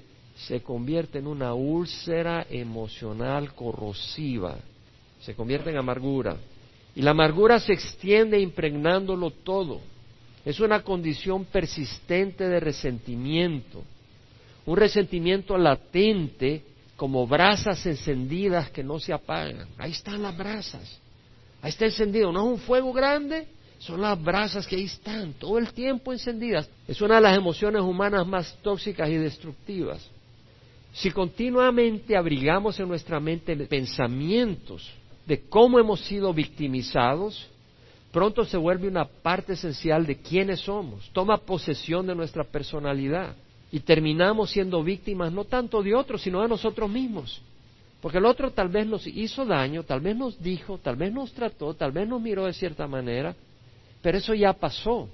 [0.47, 4.57] se convierte en una úlcera emocional corrosiva,
[5.19, 6.37] se convierte en amargura.
[6.95, 9.79] Y la amargura se extiende impregnándolo todo.
[10.43, 13.83] Es una condición persistente de resentimiento,
[14.65, 16.63] un resentimiento latente
[16.95, 19.67] como brasas encendidas que no se apagan.
[19.77, 20.99] Ahí están las brasas,
[21.61, 25.59] ahí está encendido, no es un fuego grande, son las brasas que ahí están, todo
[25.59, 26.67] el tiempo encendidas.
[26.87, 30.09] Es una de las emociones humanas más tóxicas y destructivas.
[30.93, 34.91] Si continuamente abrigamos en nuestra mente pensamientos
[35.25, 37.47] de cómo hemos sido victimizados,
[38.11, 43.35] pronto se vuelve una parte esencial de quiénes somos, toma posesión de nuestra personalidad
[43.71, 47.41] y terminamos siendo víctimas no tanto de otros, sino de nosotros mismos.
[48.01, 51.31] Porque el otro tal vez nos hizo daño, tal vez nos dijo, tal vez nos
[51.31, 53.33] trató, tal vez nos miró de cierta manera,
[54.01, 55.07] pero eso ya pasó.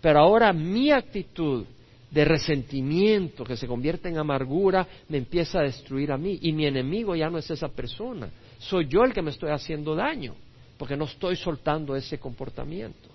[0.00, 1.64] Pero ahora mi actitud
[2.12, 6.66] de resentimiento que se convierte en amargura me empieza a destruir a mí y mi
[6.66, 10.34] enemigo ya no es esa persona, soy yo el que me estoy haciendo daño
[10.76, 13.08] porque no estoy soltando ese comportamiento.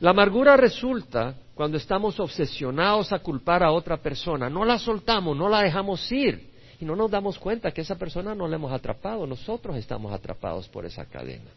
[0.00, 5.48] La amargura resulta cuando estamos obsesionados a culpar a otra persona, no la soltamos, no
[5.48, 9.26] la dejamos ir y no nos damos cuenta que esa persona no la hemos atrapado,
[9.26, 11.50] nosotros estamos atrapados por esa cadena.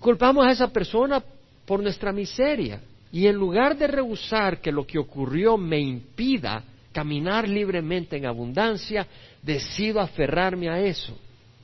[0.00, 1.22] Culpamos a esa persona
[1.66, 2.80] por nuestra miseria.
[3.12, 9.06] Y en lugar de rehusar que lo que ocurrió me impida caminar libremente en abundancia,
[9.42, 11.16] decido aferrarme a eso.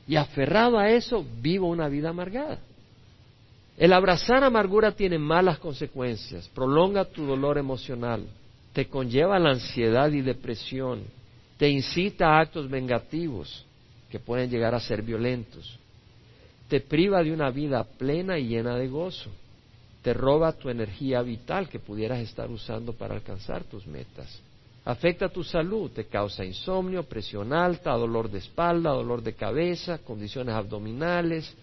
[0.06, 2.58] Y aferrado a eso, vivo una vida amargada.
[3.76, 8.26] El abrazar amargura tiene malas consecuencias, prolonga tu dolor emocional,
[8.72, 11.04] te conlleva la ansiedad y depresión,
[11.58, 13.64] te incita a actos vengativos
[14.10, 15.78] que pueden llegar a ser violentos,
[16.68, 19.30] te priva de una vida plena y llena de gozo,
[20.02, 24.40] te roba tu energía vital que pudieras estar usando para alcanzar tus metas.
[24.84, 30.54] Afecta tu salud, te causa insomnio, presión alta, dolor de espalda, dolor de cabeza, condiciones
[30.54, 31.54] abdominales,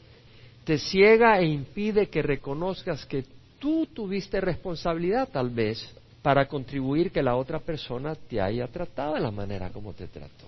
[0.64, 3.24] te ciega e impide que reconozcas que
[3.60, 5.88] tú tuviste responsabilidad tal vez
[6.22, 10.46] para contribuir que la otra persona te haya tratado de la manera como te trató.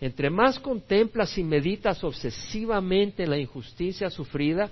[0.00, 4.68] Entre más contemplas y meditas obsesivamente en la injusticia sufrida,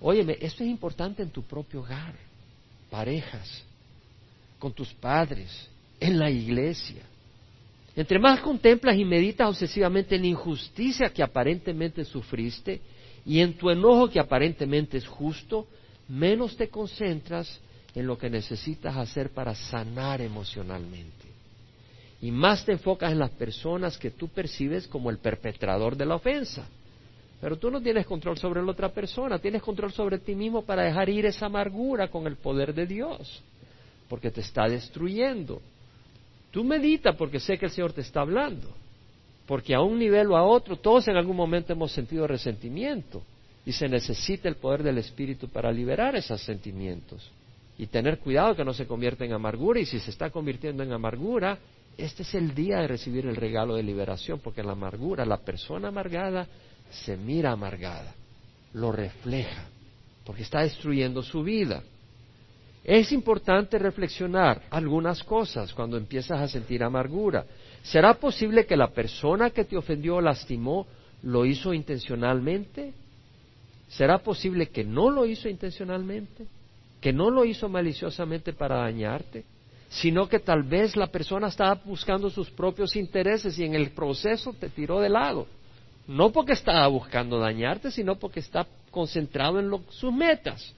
[0.00, 2.14] óyeme, esto es importante en tu propio hogar,
[2.90, 3.64] parejas,
[4.58, 7.02] con tus padres, en la iglesia.
[7.96, 12.80] Entre más contemplas y meditas obsesivamente en la injusticia que aparentemente sufriste
[13.26, 15.66] y en tu enojo que aparentemente es justo,
[16.08, 17.60] menos te concentras
[17.94, 21.30] en lo que necesitas hacer para sanar emocionalmente
[22.22, 26.16] y más te enfocas en las personas que tú percibes como el perpetrador de la
[26.16, 26.66] ofensa.
[27.40, 30.84] Pero tú no tienes control sobre la otra persona, tienes control sobre ti mismo para
[30.84, 33.42] dejar ir esa amargura con el poder de Dios,
[34.08, 35.60] porque te está destruyendo.
[36.50, 38.68] Tú medita porque sé que el Señor te está hablando,
[39.46, 43.22] porque a un nivel o a otro todos en algún momento hemos sentido resentimiento
[43.64, 47.30] y se necesita el poder del Espíritu para liberar esos sentimientos
[47.78, 50.92] y tener cuidado que no se convierta en amargura y si se está convirtiendo en
[50.92, 51.58] amargura,
[51.96, 55.88] este es el día de recibir el regalo de liberación, porque la amargura, la persona
[55.88, 56.46] amargada
[56.90, 58.14] se mira amargada,
[58.72, 59.64] lo refleja,
[60.24, 61.82] porque está destruyendo su vida.
[62.82, 67.44] Es importante reflexionar algunas cosas cuando empiezas a sentir amargura.
[67.82, 70.86] ¿Será posible que la persona que te ofendió o lastimó
[71.22, 72.92] lo hizo intencionalmente?
[73.88, 76.46] ¿Será posible que no lo hizo intencionalmente?
[77.00, 79.44] ¿Que no lo hizo maliciosamente para dañarte?
[79.90, 84.52] sino que tal vez la persona estaba buscando sus propios intereses y en el proceso
[84.52, 85.48] te tiró de lado.
[86.06, 90.74] No porque estaba buscando dañarte, sino porque está concentrado en sus metas.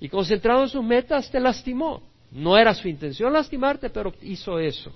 [0.00, 2.02] Y concentrado en sus metas te lastimó.
[2.30, 4.92] No era su intención lastimarte, pero hizo eso.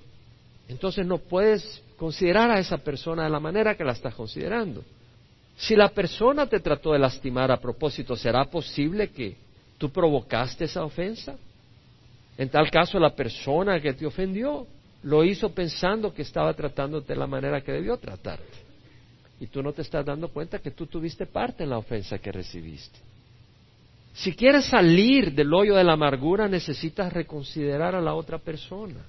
[0.68, 4.82] Entonces no puedes considerar a esa persona de la manera que la estás considerando.
[5.56, 9.37] Si la persona te trató de lastimar a propósito, ¿será posible que
[9.78, 11.37] tú provocaste esa ofensa?
[12.37, 14.66] En tal caso, la persona que te ofendió
[15.02, 18.63] lo hizo pensando que estaba tratándote de la manera que debió tratarte.
[19.44, 22.33] Y tú no te estás dando cuenta que tú tuviste parte en la ofensa que
[22.33, 22.98] recibiste.
[24.14, 29.04] Si quieres salir del hoyo de la amargura, necesitas reconsiderar a la otra persona,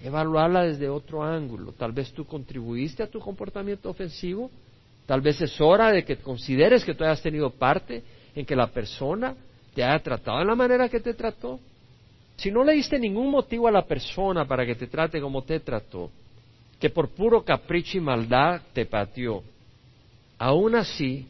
[0.00, 1.72] evaluarla desde otro ángulo.
[1.72, 4.52] Tal vez tú contribuiste a tu comportamiento ofensivo,
[5.04, 8.04] tal vez es hora de que consideres que tú hayas tenido parte
[8.36, 9.34] en que la persona
[9.74, 11.58] te haya tratado de la manera que te trató.
[12.36, 15.58] Si no le diste ningún motivo a la persona para que te trate como te
[15.58, 16.08] trató,
[16.78, 19.42] que por puro capricho y maldad te pateó,
[20.42, 21.24] aún así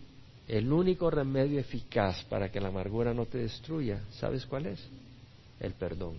[0.48, 4.82] el único remedio eficaz para que la amargura no te destruya, ¿sabes cuál es?
[5.60, 6.14] El perdón,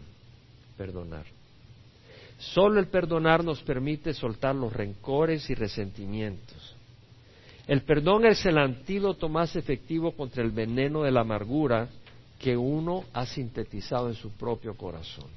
[0.77, 1.25] perdonar.
[2.37, 6.75] Solo el perdonar nos permite soltar los rencores y resentimientos.
[7.65, 11.87] El perdón es el antídoto más efectivo contra el veneno de la amargura
[12.37, 15.29] que uno ha sintetizado en su propio corazón.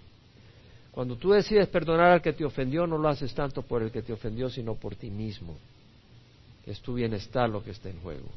[0.91, 4.03] Cuando tú decides perdonar al que te ofendió, no lo haces tanto por el que
[4.03, 5.57] te ofendió, sino por ti mismo.
[6.67, 8.29] Es tu bienestar lo que está en juego.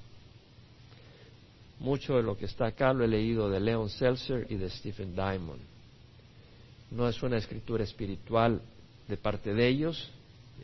[1.80, 5.16] Mucho de lo que está acá lo he leído de Leon Seltzer y de Stephen
[5.16, 5.62] Diamond.
[6.92, 8.62] No es una escritura espiritual
[9.08, 10.12] de parte de ellos,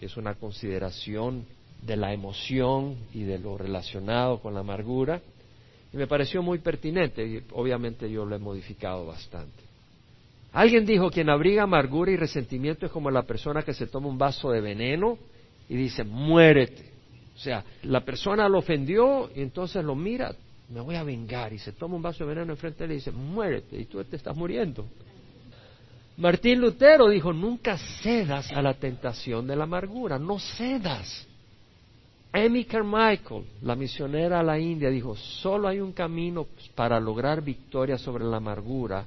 [0.01, 1.45] es una consideración
[1.81, 5.21] de la emoción y de lo relacionado con la amargura.
[5.93, 9.63] Y me pareció muy pertinente y obviamente yo lo he modificado bastante.
[10.51, 14.17] Alguien dijo, quien abriga amargura y resentimiento es como la persona que se toma un
[14.17, 15.17] vaso de veneno
[15.69, 16.94] y dice, muérete.
[17.35, 20.33] O sea, la persona lo ofendió y entonces lo mira,
[20.69, 22.95] me voy a vengar y se toma un vaso de veneno enfrente de él y
[22.95, 24.85] dice, muérete y tú te estás muriendo.
[26.17, 31.27] Martín Lutero dijo, nunca cedas a la tentación de la amargura, no cedas.
[32.31, 37.97] Amy Carmichael, la misionera a la India, dijo, solo hay un camino para lograr victoria
[37.97, 39.05] sobre la amargura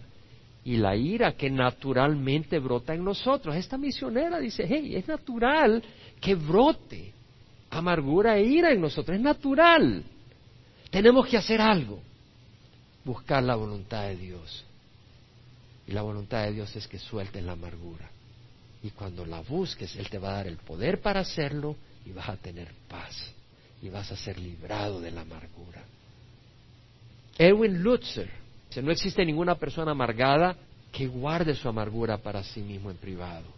[0.64, 3.56] y la ira que naturalmente brota en nosotros.
[3.56, 5.82] Esta misionera dice, hey, es natural
[6.20, 7.17] que brote
[7.70, 10.04] amargura e ira en nosotros, es natural.
[10.90, 12.00] Tenemos que hacer algo,
[13.04, 14.64] buscar la voluntad de Dios.
[15.86, 18.10] Y la voluntad de Dios es que sueltes la amargura.
[18.82, 22.28] Y cuando la busques, Él te va a dar el poder para hacerlo y vas
[22.28, 23.16] a tener paz.
[23.82, 25.82] Y vas a ser librado de la amargura.
[27.38, 28.30] Erwin Lutzer,
[28.70, 30.56] si no existe ninguna persona amargada
[30.92, 33.57] que guarde su amargura para sí mismo en privado.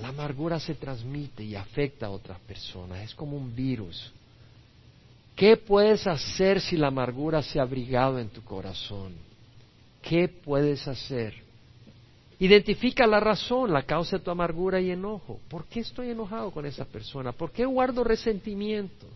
[0.00, 4.12] La amargura se transmite y afecta a otras personas, es como un virus.
[5.34, 9.12] ¿Qué puedes hacer si la amargura se ha abrigado en tu corazón?
[10.02, 11.34] ¿Qué puedes hacer?
[12.38, 15.40] Identifica la razón, la causa de tu amargura y enojo.
[15.48, 17.32] ¿Por qué estoy enojado con esa persona?
[17.32, 19.06] ¿Por qué guardo resentimiento?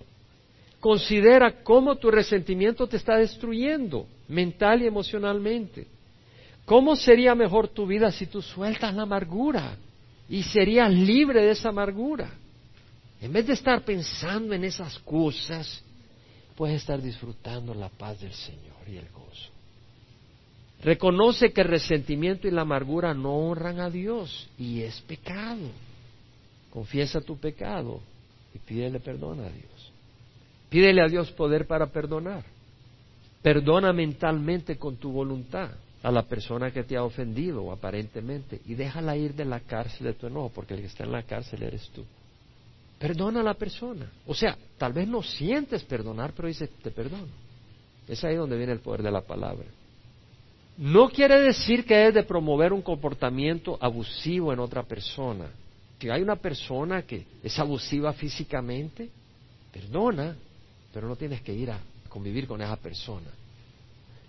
[0.81, 5.87] Considera cómo tu resentimiento te está destruyendo mental y emocionalmente.
[6.64, 9.77] ¿Cómo sería mejor tu vida si tú sueltas la amargura
[10.33, 12.31] y serías libre de esa amargura?
[13.21, 15.85] En vez de estar pensando en esas cosas,
[16.57, 19.51] puedes estar disfrutando la paz del Señor y el gozo.
[20.83, 25.68] Reconoce que el resentimiento y la amargura no honran a Dios y es pecado.
[26.71, 28.01] Confiesa tu pecado
[28.55, 29.92] y pídele perdón a Dios.
[30.71, 32.42] Pídele a Dios poder para perdonar.
[33.42, 39.17] Perdona mentalmente con tu voluntad a la persona que te ha ofendido aparentemente y déjala
[39.17, 41.88] ir de la cárcel de tu enojo porque el que está en la cárcel eres
[41.91, 42.05] tú.
[42.99, 44.11] Perdona a la persona.
[44.27, 47.27] O sea, tal vez no sientes perdonar, pero dice, te perdono.
[48.09, 49.67] Es ahí donde viene el poder de la palabra.
[50.79, 55.47] No quiere decir que es de promover un comportamiento abusivo en otra persona.
[56.01, 59.09] Si hay una persona que es abusiva físicamente,
[59.73, 60.37] perdona,
[60.93, 63.29] pero no tienes que ir a convivir con esa persona.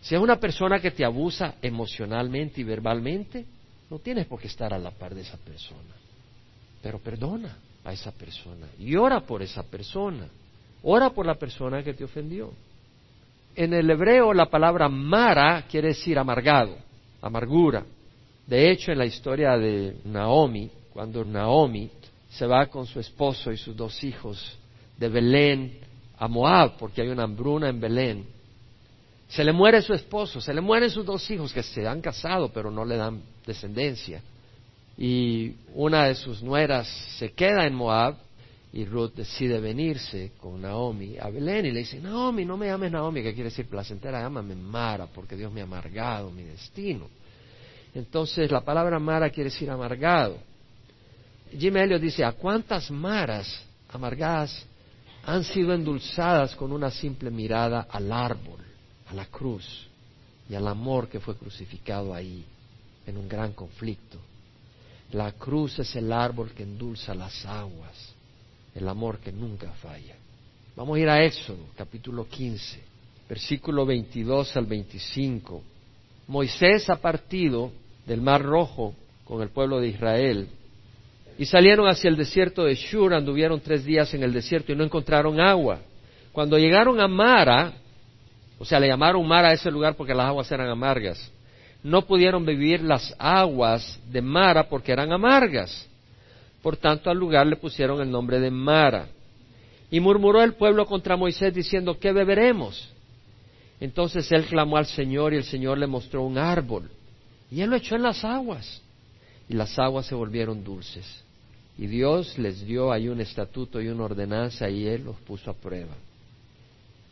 [0.04, 3.46] Si es una persona que te abusa emocionalmente y verbalmente,
[3.89, 5.96] no tienes por qué estar a la par de esa persona.
[6.82, 10.28] Pero perdona a esa persona y ora por esa persona.
[10.84, 12.52] Ora por la persona que te ofendió.
[13.56, 16.75] En el hebreo la palabra mara quiere decir amargado,
[17.21, 17.86] amargura.
[18.46, 21.90] De hecho, en la historia de Naomi, cuando Naomi
[22.30, 24.58] se va con su esposo y sus dos hijos
[24.98, 25.80] de Belén
[26.17, 28.33] a Moab, porque hay una hambruna en Belén,
[29.28, 32.50] se le muere su esposo, se le mueren sus dos hijos que se han casado
[32.50, 34.21] pero no le dan descendencia
[34.98, 38.15] y una de sus nueras se queda en Moab
[38.71, 42.92] y Ruth decide venirse con Naomi a Belén y le dice, Naomi, no me llames
[42.92, 47.08] Naomi, que quiere decir placentera, llámame Mara, porque Dios me ha amargado mi destino.
[47.94, 50.38] Entonces la palabra Mara quiere decir amargado.
[51.56, 54.65] Jim Elliot dice, ¿a cuántas maras amargadas
[55.26, 58.60] han sido endulzadas con una simple mirada al árbol,
[59.14, 59.88] a la cruz
[60.50, 62.44] y al amor que fue crucificado ahí
[63.06, 64.18] en un gran conflicto?
[65.12, 68.14] La cruz es el árbol que endulza las aguas,
[68.74, 70.16] el amor que nunca falla.
[70.76, 72.80] Vamos a ir a Éxodo, capítulo 15,
[73.30, 75.62] versículo 22 al 25.
[76.28, 77.72] Moisés ha partido
[78.08, 80.48] del Mar Rojo con el pueblo de Israel
[81.38, 84.84] y salieron hacia el desierto de Shur, anduvieron tres días en el desierto y no
[84.84, 85.80] encontraron agua.
[86.32, 87.74] Cuando llegaron a Mara,
[88.60, 91.31] o sea, le llamaron Mara a ese lugar porque las aguas eran amargas,
[91.83, 95.87] no pudieron vivir las aguas de Mara porque eran amargas.
[96.62, 99.08] Por tanto, al lugar le pusieron el nombre de Mara.
[99.91, 102.89] Y murmuró el pueblo contra Moisés diciendo, ¿qué beberemos?
[103.81, 106.89] Entonces él clamó al Señor y el Señor le mostró un árbol.
[107.51, 108.81] Y él lo echó en las aguas.
[109.49, 111.06] Y las aguas se volvieron dulces.
[111.77, 115.54] Y Dios les dio ahí un estatuto y una ordenanza y él los puso a
[115.54, 115.95] prueba.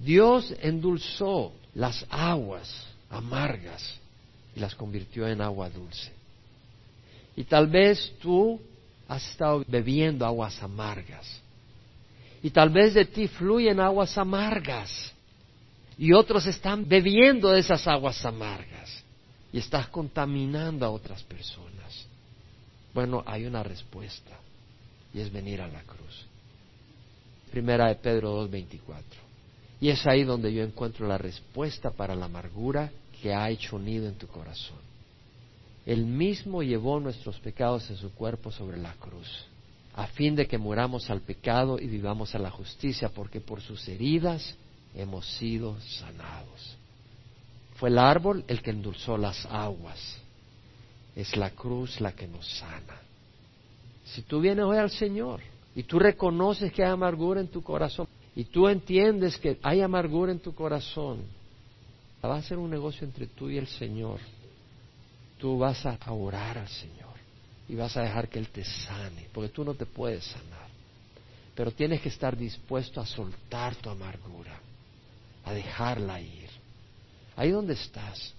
[0.04, 4.00] Dios endulzó las aguas amargas
[4.56, 6.12] y las convirtió en agua dulce.
[7.36, 8.60] Y tal vez tú
[9.08, 11.42] has estado bebiendo aguas amargas.
[12.44, 15.14] Y tal vez de ti fluyen aguas amargas.
[15.98, 19.04] Y otros están bebiendo de esas aguas amargas.
[19.54, 22.08] Y estás contaminando a otras personas.
[22.94, 24.38] Bueno, hay una respuesta.
[25.14, 26.26] Y es venir a la cruz.
[27.52, 29.31] Primera de Pedro 2.24.
[29.82, 34.08] Y es ahí donde yo encuentro la respuesta para la amargura que ha hecho nido
[34.08, 34.78] en tu corazón.
[35.88, 39.28] Él mismo llevó nuestros pecados en su cuerpo sobre la cruz,
[39.96, 43.88] a fin de que muramos al pecado y vivamos a la justicia, porque por sus
[43.88, 44.56] heridas
[44.94, 46.78] hemos sido sanados.
[47.76, 50.18] Fue el árbol el que endulzó las aguas,
[51.16, 53.02] es la cruz la que nos sana.
[54.06, 55.42] Si tú vienes hoy al Señor
[55.76, 60.32] y tú reconoces que hay amargura en tu corazón y tú entiendes que hay amargura
[60.32, 61.20] en tu corazón,
[62.24, 64.20] Va a ser un negocio entre tú y el Señor.
[65.40, 67.16] Tú vas a orar al Señor
[67.68, 70.70] y vas a dejar que Él te sane, porque tú no te puedes sanar.
[71.56, 74.60] Pero tienes que estar dispuesto a soltar tu amargura,
[75.46, 76.50] a dejarla ir.
[77.36, 78.34] Ahí donde estás.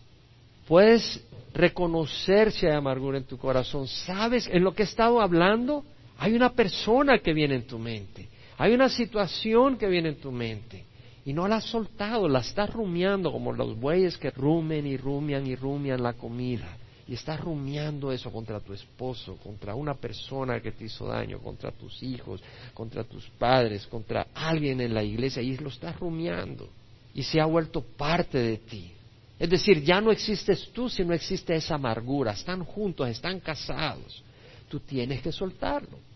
[0.68, 1.20] Puedes
[1.52, 3.88] reconocer si hay amargura en tu corazón.
[3.88, 5.84] ¿Sabes en lo que he estado hablando?
[6.18, 8.28] Hay una persona que viene en tu mente.
[8.62, 10.84] Hay una situación que viene en tu mente
[11.24, 15.44] y no la has soltado, la estás rumiando como los bueyes que rumen y rumian
[15.48, 16.76] y rumian la comida.
[17.08, 21.72] Y estás rumiando eso contra tu esposo, contra una persona que te hizo daño, contra
[21.72, 22.40] tus hijos,
[22.72, 26.68] contra tus padres, contra alguien en la iglesia, y lo estás rumiando.
[27.14, 28.92] Y se ha vuelto parte de ti.
[29.40, 32.30] Es decir, ya no existes tú, sino existe esa amargura.
[32.30, 34.22] Están juntos, están casados.
[34.68, 36.11] Tú tienes que soltarlo.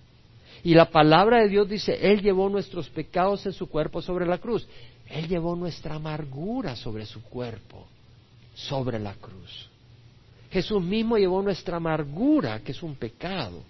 [0.67, 4.39] Y la palabra de Dios dice, Él llevó nuestros pecados en su cuerpo sobre la
[4.39, 4.67] cruz.
[5.09, 7.87] Él llevó nuestra amargura sobre su cuerpo,
[8.53, 9.71] sobre la cruz.
[10.51, 13.62] Jesús mismo llevó nuestra amargura, que es un pecado,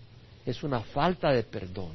[0.47, 1.93] es una falta de perdón.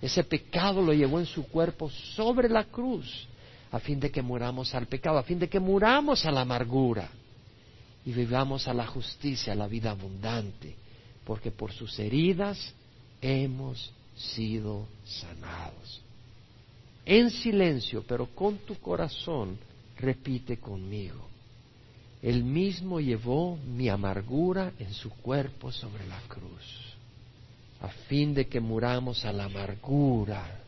[0.00, 3.28] Ese pecado lo llevó en su cuerpo sobre la cruz,
[3.72, 7.10] a fin de que muramos al pecado, a fin de que muramos a la amargura
[8.06, 10.76] y vivamos a la justicia, a la vida abundante,
[11.26, 12.74] porque por sus heridas
[13.22, 16.02] hemos sido sanados
[17.04, 19.58] en silencio, pero con tu corazón,
[19.98, 21.28] repite conmigo.
[22.22, 26.94] Él mismo llevó mi amargura en su cuerpo sobre la cruz,
[27.80, 30.60] a fin de que muramos a la amargura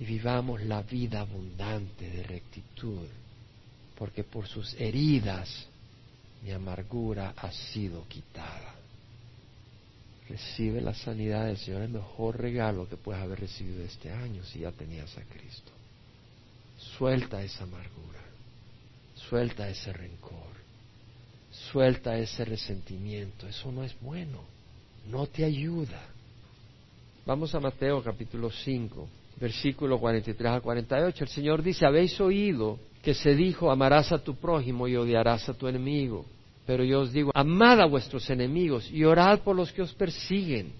[0.00, 3.06] y vivamos la vida abundante de rectitud,
[3.96, 5.68] porque por sus heridas
[6.42, 8.81] mi amargura ha sido quitada.
[10.28, 14.60] Recibe la sanidad del Señor, el mejor regalo que puedes haber recibido este año si
[14.60, 15.72] ya tenías a Cristo.
[16.96, 18.20] Suelta esa amargura,
[19.14, 20.52] suelta ese rencor,
[21.50, 23.46] suelta ese resentimiento.
[23.46, 24.40] Eso no es bueno,
[25.08, 26.02] no te ayuda.
[27.26, 29.08] Vamos a Mateo capítulo 5,
[29.40, 31.24] versículo 43 al 48.
[31.24, 35.54] El Señor dice, habéis oído que se dijo, amarás a tu prójimo y odiarás a
[35.54, 36.24] tu enemigo.
[36.66, 40.72] Pero yo os digo, amad a vuestros enemigos y orad por los que os persiguen,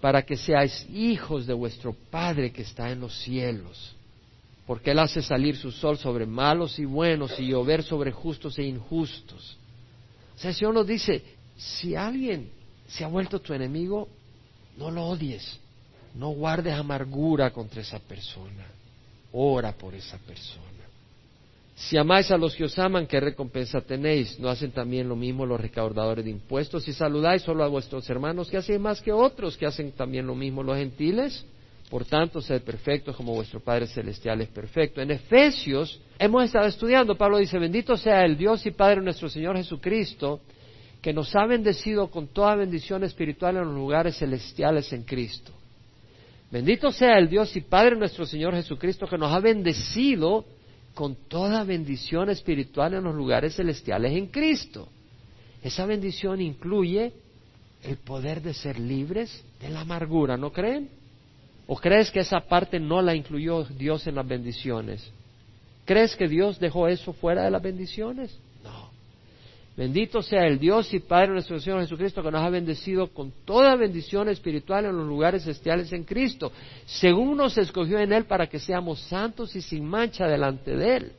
[0.00, 3.94] para que seáis hijos de vuestro Padre que está en los cielos.
[4.66, 8.64] Porque Él hace salir su sol sobre malos y buenos y llover sobre justos e
[8.64, 9.56] injustos.
[10.36, 11.22] O sea, nos dice,
[11.56, 12.50] si alguien
[12.86, 14.08] se ha vuelto tu enemigo,
[14.76, 15.58] no lo odies,
[16.14, 18.66] no guardes amargura contra esa persona,
[19.32, 20.79] ora por esa persona.
[21.80, 24.38] Si amáis a los que os aman, ¿qué recompensa tenéis?
[24.38, 26.84] ¿No hacen también lo mismo los recaudadores de impuestos?
[26.84, 29.56] Si saludáis solo a vuestros hermanos, ¿qué hacen más que otros?
[29.56, 31.42] ¿Que hacen también lo mismo los gentiles?
[31.88, 35.00] Por tanto, sed perfectos como vuestro Padre Celestial es perfecto.
[35.00, 39.56] En Efesios hemos estado estudiando, Pablo dice, bendito sea el Dios y Padre nuestro Señor
[39.56, 40.40] Jesucristo,
[41.00, 45.50] que nos ha bendecido con toda bendición espiritual en los lugares celestiales en Cristo.
[46.50, 50.44] Bendito sea el Dios y Padre nuestro Señor Jesucristo, que nos ha bendecido
[51.00, 54.86] con toda bendición espiritual en los lugares celestiales en Cristo.
[55.62, 57.14] Esa bendición incluye
[57.82, 60.90] el poder de ser libres de la amargura, ¿no creen?
[61.66, 65.10] ¿O crees que esa parte no la incluyó Dios en las bendiciones?
[65.86, 68.38] ¿Crees que Dios dejó eso fuera de las bendiciones?
[69.80, 73.76] Bendito sea el Dios y Padre nuestro Señor Jesucristo que nos ha bendecido con toda
[73.76, 76.52] bendición espiritual en los lugares celestiales en Cristo,
[76.84, 81.12] según nos escogió en Él para que seamos santos y sin mancha delante de Él.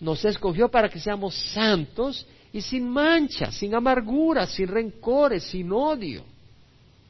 [0.00, 6.24] Nos escogió para que seamos santos y sin mancha, sin amargura, sin rencores, sin odio.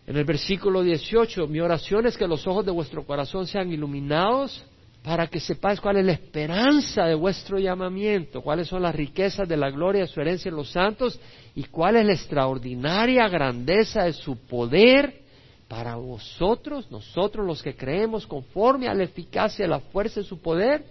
[0.07, 4.64] En el versículo 18, mi oración es que los ojos de vuestro corazón sean iluminados
[5.07, 9.57] para que sepáis cuál es la esperanza de vuestro llamamiento, cuáles son las riquezas de
[9.57, 11.20] la gloria de su herencia en los santos
[11.54, 15.22] y cuál es la extraordinaria grandeza de su poder
[15.68, 20.40] para vosotros, nosotros los que creemos conforme a la eficacia de la fuerza de su
[20.40, 20.84] poder,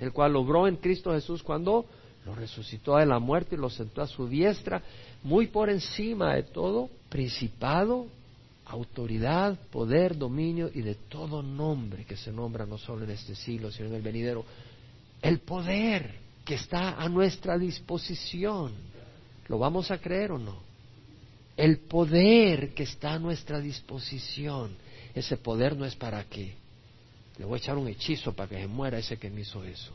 [0.00, 1.86] el cual logró en Cristo Jesús cuando
[2.26, 4.82] lo resucitó de la muerte y lo sentó a su diestra,
[5.22, 8.06] muy por encima de todo principado,
[8.66, 13.70] autoridad, poder, dominio y de todo nombre que se nombra no solo en este siglo,
[13.70, 14.44] sino en el venidero.
[15.20, 18.72] El poder que está a nuestra disposición.
[19.48, 20.62] ¿Lo vamos a creer o no?
[21.56, 24.76] El poder que está a nuestra disposición.
[25.14, 26.54] Ese poder no es para que
[27.38, 29.92] le voy a echar un hechizo para que se muera ese que me hizo eso.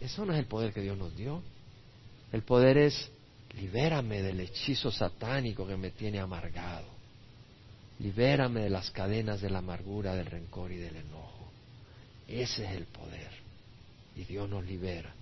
[0.00, 1.42] Eso no es el poder que Dios nos dio.
[2.32, 3.10] El poder es
[3.56, 6.97] libérame del hechizo satánico que me tiene amargado.
[8.00, 11.50] Libérame de las cadenas de la amargura, del rencor y del enojo.
[12.28, 13.30] Ese es el poder.
[14.16, 15.12] Y Dios nos libera.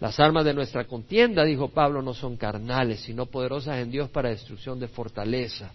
[0.00, 4.30] Las armas de nuestra contienda, dijo Pablo, no son carnales, sino poderosas en Dios para
[4.30, 5.72] destrucción de fortaleza,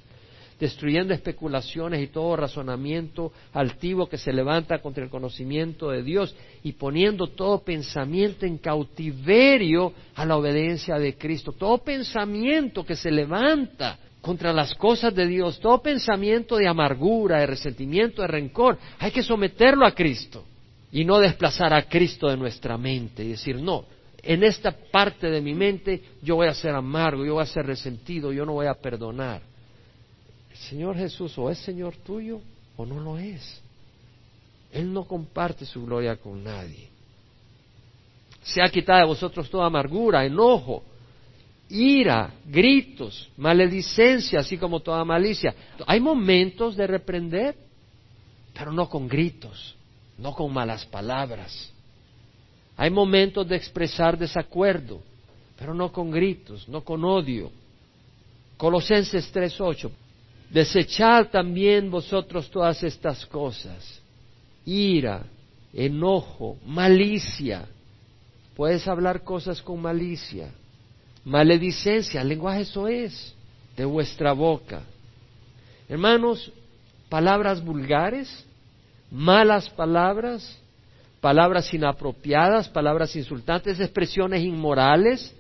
[0.59, 6.71] destruyendo especulaciones y todo razonamiento altivo que se levanta contra el conocimiento de Dios y
[6.71, 11.51] poniendo todo pensamiento en cautiverio a la obediencia de Cristo.
[11.51, 17.45] Todo pensamiento que se levanta contra las cosas de Dios, todo pensamiento de amargura, de
[17.45, 20.43] resentimiento, de rencor, hay que someterlo a Cristo
[20.91, 23.85] y no desplazar a Cristo de nuestra mente y decir, no,
[24.23, 27.67] en esta parte de mi mente yo voy a ser amargo, yo voy a ser
[27.67, 29.43] resentido, yo no voy a perdonar.
[30.49, 32.41] El Señor Jesús o es Señor tuyo
[32.77, 33.61] o no lo es.
[34.71, 36.89] Él no comparte su gloria con nadie.
[38.41, 40.81] Se ha quitado de vosotros toda amargura, enojo,
[41.69, 45.55] ira, gritos, maledicencia, así como toda malicia.
[45.87, 47.55] Hay momentos de reprender,
[48.53, 49.75] pero no con gritos,
[50.17, 51.71] no con malas palabras.
[52.77, 55.01] Hay momentos de expresar desacuerdo,
[55.57, 57.51] pero no con gritos, no con odio.
[58.57, 59.91] Colosenses 3:8.
[60.49, 64.01] Desechad también vosotros todas estas cosas.
[64.65, 65.23] Ira,
[65.73, 67.67] enojo, malicia.
[68.55, 70.51] Puedes hablar cosas con malicia
[71.25, 73.35] maledicencia, el lenguaje eso es,
[73.75, 74.83] de vuestra boca.
[75.89, 76.51] Hermanos,
[77.09, 78.45] palabras vulgares,
[79.11, 80.57] malas palabras,
[81.19, 85.35] palabras inapropiadas, palabras insultantes, expresiones inmorales.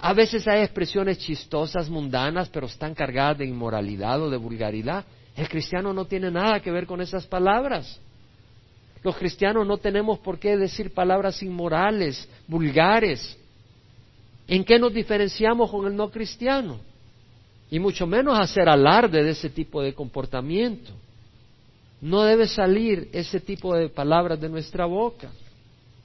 [0.00, 5.04] A veces hay expresiones chistosas, mundanas, pero están cargadas de inmoralidad o de vulgaridad.
[5.36, 8.00] El cristiano no tiene nada que ver con esas palabras.
[9.02, 13.36] Los cristianos no tenemos por qué decir palabras inmorales, vulgares,
[14.46, 16.78] ¿En qué nos diferenciamos con el no cristiano?
[17.70, 20.92] Y mucho menos hacer alarde de ese tipo de comportamiento.
[22.00, 25.30] No debe salir ese tipo de palabras de nuestra boca.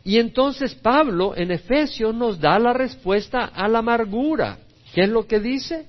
[0.03, 4.57] Y entonces Pablo en Efesios nos da la respuesta a la amargura.
[4.93, 5.85] ¿Qué es lo que dice?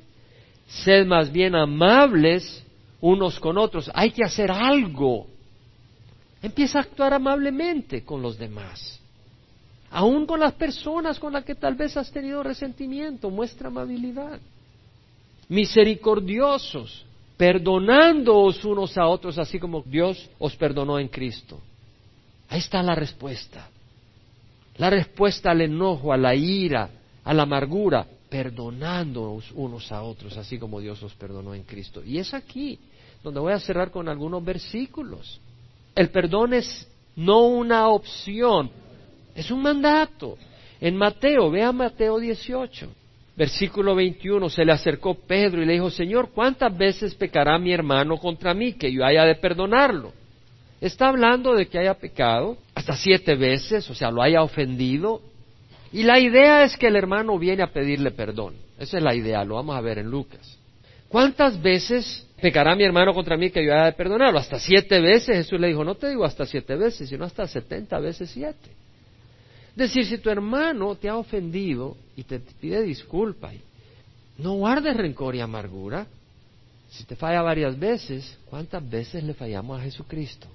[0.66, 2.64] Sed más bien amables
[3.00, 3.90] unos con otros.
[3.94, 5.26] Hay que hacer algo.
[6.42, 8.99] Empieza a actuar amablemente con los demás.
[9.90, 14.38] Aún con las personas con las que tal vez has tenido resentimiento, muestra amabilidad.
[15.48, 17.04] Misericordiosos,
[17.36, 21.60] perdonándoos unos a otros, así como Dios os perdonó en Cristo.
[22.48, 23.68] Ahí está la respuesta.
[24.76, 26.88] La respuesta al enojo, a la ira,
[27.24, 32.02] a la amargura, perdonándoos unos a otros, así como Dios os perdonó en Cristo.
[32.04, 32.78] Y es aquí
[33.22, 35.40] donde voy a cerrar con algunos versículos.
[35.94, 38.70] El perdón es no una opción,
[39.40, 40.36] Es un mandato.
[40.82, 42.88] En Mateo, vea Mateo 18,
[43.34, 48.18] versículo 21, se le acercó Pedro y le dijo, Señor, ¿cuántas veces pecará mi hermano
[48.18, 50.12] contra mí que yo haya de perdonarlo?
[50.78, 55.22] Está hablando de que haya pecado hasta siete veces, o sea, lo haya ofendido.
[55.90, 58.56] Y la idea es que el hermano viene a pedirle perdón.
[58.78, 60.58] Esa es la idea, lo vamos a ver en Lucas.
[61.08, 64.38] ¿Cuántas veces pecará mi hermano contra mí que yo haya de perdonarlo?
[64.38, 65.34] Hasta siete veces.
[65.34, 68.68] Jesús le dijo, no te digo hasta siete veces, sino hasta setenta veces siete.
[69.80, 73.50] Decir, si tu hermano te ha ofendido y te pide disculpa,
[74.36, 76.06] no guardes rencor y amargura.
[76.90, 80.48] Si te falla varias veces, ¿cuántas veces le fallamos a Jesucristo?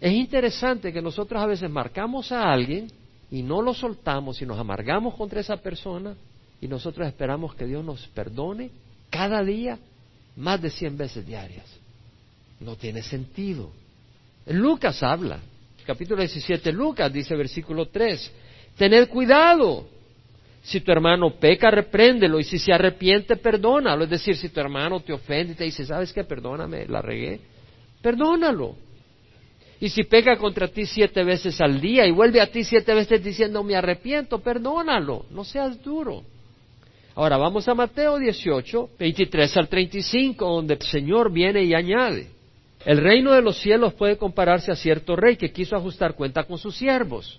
[0.00, 2.90] Es interesante que nosotros a veces marcamos a alguien
[3.30, 6.16] y no lo soltamos y nos amargamos contra esa persona
[6.60, 8.72] y nosotros esperamos que Dios nos perdone
[9.10, 9.78] cada día
[10.34, 11.66] más de cien veces diarias.
[12.58, 13.70] No tiene sentido.
[14.44, 15.38] Lucas habla,
[15.88, 18.30] capítulo 17, Lucas dice versículo 3,
[18.76, 19.88] tened cuidado.
[20.60, 24.04] Si tu hermano peca, repréndelo y si se arrepiente, perdónalo.
[24.04, 26.24] Es decir, si tu hermano te ofende y te dice, ¿sabes qué?
[26.24, 27.40] Perdóname, la regué.
[28.02, 28.76] Perdónalo.
[29.80, 33.24] Y si peca contra ti siete veces al día y vuelve a ti siete veces
[33.24, 36.22] diciendo me arrepiento, perdónalo, no seas duro.
[37.14, 42.26] Ahora vamos a Mateo 18, 23 al 35, donde el Señor viene y añade,
[42.88, 46.56] el reino de los cielos puede compararse a cierto rey que quiso ajustar cuenta con
[46.56, 47.38] sus siervos.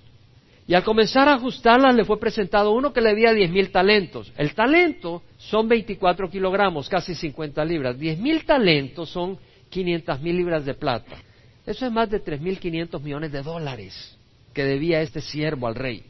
[0.67, 4.31] Y al comenzar a ajustarlas le fue presentado uno que le debía diez mil talentos.
[4.37, 7.97] El talento son 24 kilogramos, casi 50 libras.
[7.97, 9.39] Diez mil talentos son
[9.71, 11.17] 500 mil libras de plata.
[11.65, 14.15] Eso es más de 3.500 millones de dólares
[14.53, 16.03] que debía este siervo al rey.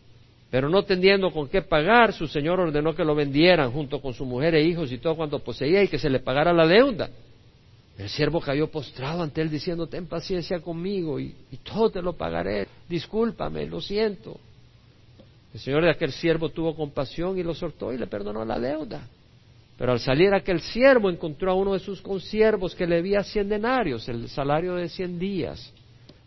[0.52, 4.26] Pero no teniendo con qué pagar, su señor ordenó que lo vendieran junto con su
[4.26, 7.10] mujer e hijos y todo cuanto poseía y que se le pagara la deuda.
[8.00, 12.66] El siervo cayó postrado ante él diciendo, ten paciencia conmigo y, todo te lo pagaré.
[12.88, 14.40] Discúlpame, lo siento.
[15.54, 19.06] El señor de aquel siervo tuvo compasión y lo soltó y le perdonó la deuda.
[19.78, 23.50] Pero al salir aquel siervo encontró a uno de sus consiervos que le debía cien
[23.50, 25.74] denarios, el salario de cien días.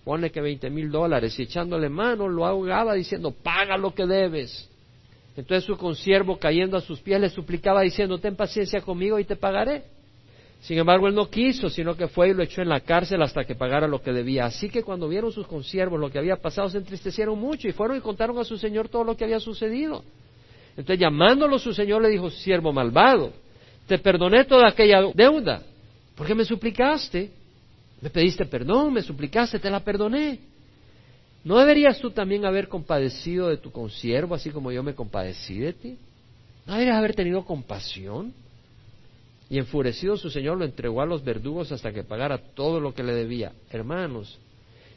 [0.04, 4.68] Pone que veinte mil dólares y echándole mano lo ahogaba diciendo, paga lo que debes.
[5.38, 9.36] Entonces su consiervo cayendo a sus pies le suplicaba diciendo, ten paciencia conmigo y te
[9.36, 9.84] pagaré.
[10.62, 13.44] Sin embargo, él no quiso, sino que fue y lo echó en la cárcel hasta
[13.44, 14.44] que pagara lo que debía.
[14.44, 17.96] Así que cuando vieron sus consiervos lo que había pasado, se entristecieron mucho y fueron
[17.96, 20.04] y contaron a su señor todo lo que había sucedido.
[20.76, 23.32] Entonces, llamándolo su señor, le dijo, siervo malvado,
[23.88, 25.62] te perdoné toda aquella deuda.
[26.14, 27.30] ¿Por qué me suplicaste?
[28.00, 30.38] Me pediste perdón, me suplicaste, te la perdoné.
[31.42, 35.72] ¿No deberías tú también haber compadecido de tu consiervo, así como yo me compadecí de
[35.72, 35.98] ti?
[36.66, 38.32] ¿No deberías haber tenido compasión?
[39.51, 43.03] Y enfurecido su Señor lo entregó a los verdugos hasta que pagara todo lo que
[43.03, 43.53] le debía.
[43.70, 44.38] Hermanos,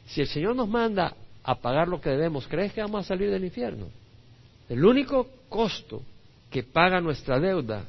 [0.06, 3.30] si el Señor nos manda a pagar lo que debemos, ¿crees que vamos a salir
[3.30, 3.86] del infierno?
[4.68, 6.02] El único costo
[6.50, 7.84] que paga nuestra deuda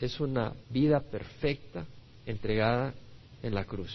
[0.00, 1.84] es una vida perfecta
[2.26, 2.94] entregada
[3.42, 3.92] en la cruz.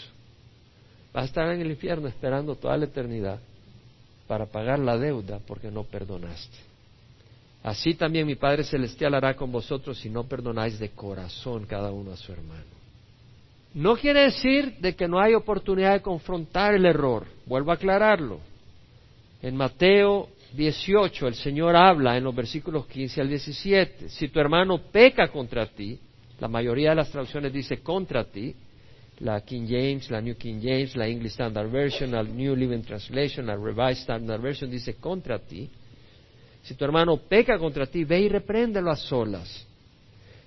[1.13, 3.39] Vas a estar en el infierno esperando toda la eternidad
[4.27, 6.66] para pagar la deuda porque no perdonaste.
[7.63, 12.11] Así también mi Padre Celestial hará con vosotros si no perdonáis de corazón cada uno
[12.11, 12.77] a su hermano.
[13.73, 17.25] No quiere decir de que no hay oportunidad de confrontar el error.
[17.45, 18.39] Vuelvo a aclararlo.
[19.41, 24.79] En Mateo 18 el Señor habla en los versículos 15 al 17, si tu hermano
[24.91, 25.99] peca contra ti,
[26.39, 28.55] la mayoría de las traducciones dice contra ti,
[29.19, 33.47] la King James, la New King James, la English Standard Version, la New Living Translation,
[33.47, 35.69] la Revised Standard Version dice contra ti.
[36.67, 39.65] Si tu hermano peca contra ti, ve y repréndelo a solas.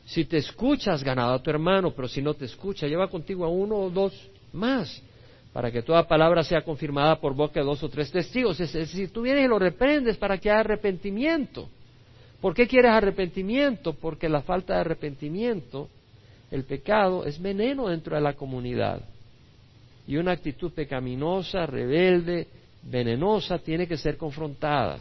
[0.04, 3.48] Si te escuchas, ganado a tu hermano, pero si no te escucha, lleva contigo a
[3.48, 4.12] uno o dos
[4.52, 5.02] más
[5.50, 8.60] para que toda palabra sea confirmada por boca de dos o tres testigos.
[8.60, 11.70] Es decir, tú vienes y lo reprendes para que haya arrepentimiento.
[12.38, 13.94] ¿Por qué quieres arrepentimiento?
[13.94, 15.88] Porque la falta de arrepentimiento,
[16.50, 19.00] el pecado, es veneno dentro de la comunidad.
[20.06, 22.46] Y una actitud pecaminosa, rebelde,
[22.82, 25.00] venenosa, tiene que ser confrontada.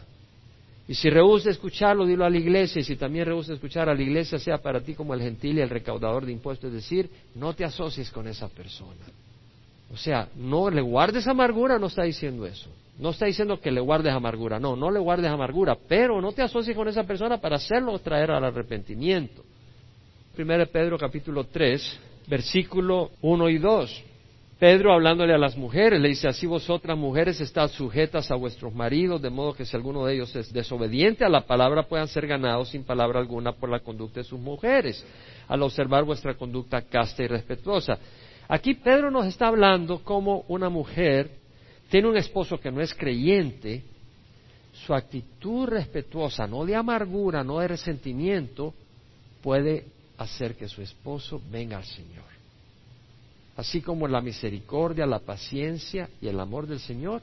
[0.90, 2.80] Y si rehúsa escucharlo, dilo a la iglesia.
[2.80, 5.62] Y si también rehúsa escuchar a la iglesia, sea para ti como el gentil y
[5.62, 6.70] el recaudador de impuestos.
[6.70, 9.06] Es decir, no te asocies con esa persona.
[9.94, 12.72] O sea, no le guardes amargura, no está diciendo eso.
[12.98, 16.42] No está diciendo que le guardes amargura, no, no le guardes amargura, pero no te
[16.42, 19.44] asocies con esa persona para hacerlo traer al arrepentimiento.
[20.36, 24.04] Primero Pedro capítulo 3, versículo 1 y 2.
[24.60, 29.22] Pedro hablándole a las mujeres le dice, así vosotras mujeres estad sujetas a vuestros maridos,
[29.22, 32.70] de modo que si alguno de ellos es desobediente a la palabra puedan ser ganados
[32.70, 35.06] sin palabra alguna por la conducta de sus mujeres,
[35.48, 37.98] al observar vuestra conducta casta y respetuosa.
[38.50, 41.40] Aquí Pedro nos está hablando como una mujer
[41.90, 43.84] tiene un esposo que no es creyente,
[44.74, 48.74] su actitud respetuosa, no de amargura, no de resentimiento,
[49.42, 49.86] puede
[50.18, 52.39] hacer que su esposo venga al Señor.
[53.60, 57.22] Así como la misericordia, la paciencia y el amor del Señor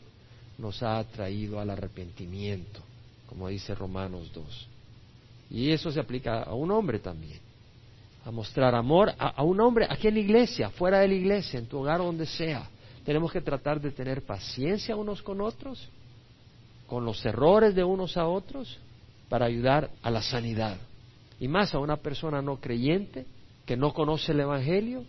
[0.59, 2.81] nos ha traído al arrepentimiento,
[3.27, 4.69] como dice Romanos 2.
[5.53, 7.41] Y eso se aplica a un hombre también.
[8.27, 11.59] A mostrar amor a, a un hombre aquí en la iglesia, fuera de la iglesia,
[11.59, 12.69] en tu hogar donde sea.
[13.07, 15.89] Tenemos que tratar de tener paciencia unos con otros,
[16.87, 18.79] con los errores de unos a otros,
[19.31, 20.77] para ayudar a la sanidad.
[21.41, 23.25] Y más a una persona no creyente
[23.65, 25.03] que no conoce el Evangelio,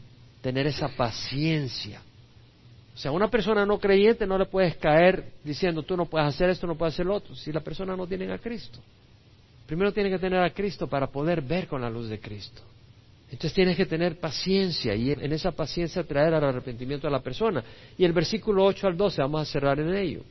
[0.47, 2.01] tener esa paciencia.
[2.95, 6.49] O sea, una persona no creyente no le puedes caer diciendo tú no puedes hacer
[6.49, 8.79] esto, no puedes hacer lo otro, si la persona no tiene a Cristo.
[9.65, 12.61] Primero tiene que tener a Cristo para poder ver con la luz de Cristo.
[13.25, 17.61] Entonces tienes que tener paciencia y en esa paciencia traer al arrepentimiento a la persona.
[17.97, 20.21] Y el versículo 8 al 12, vamos a cerrar en ello.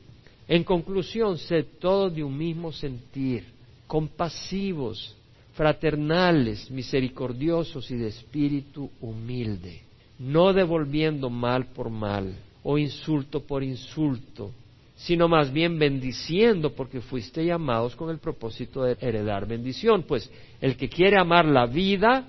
[0.47, 3.43] En conclusión, sed todos de un mismo sentir,
[3.85, 5.15] compasivos,
[5.53, 9.86] fraternales, misericordiosos y de espíritu humilde,
[10.19, 14.51] no devolviendo mal por mal o insulto por insulto,
[14.95, 20.03] sino más bien bendiciendo porque fuiste llamados con el propósito de heredar bendición.
[20.03, 22.25] Pues el que quiere amar la vida,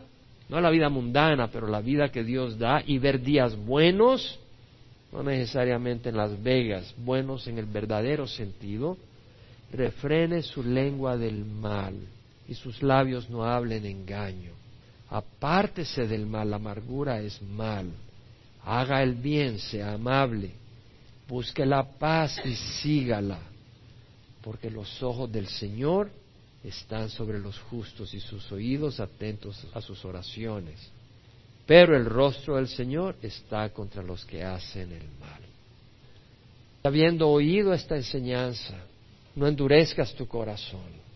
[0.48, 4.38] no la vida mundana, pero la vida que Dios da y ver días buenos,
[5.12, 8.98] no necesariamente en Las Vegas, buenos en el verdadero sentido,
[9.72, 11.94] refrene su lengua del mal
[12.46, 14.57] y sus labios no hablen engaño.
[15.10, 17.90] Apártese del mal, la amargura es mal.
[18.64, 20.52] Haga el bien, sea amable.
[21.26, 23.38] Busque la paz y sígala,
[24.42, 26.10] porque los ojos del Señor
[26.62, 30.90] están sobre los justos y sus oídos atentos a sus oraciones.
[31.66, 35.40] Pero el rostro del Señor está contra los que hacen el mal.
[36.82, 38.74] Habiendo oído esta enseñanza,
[39.34, 41.07] no endurezcas tu corazón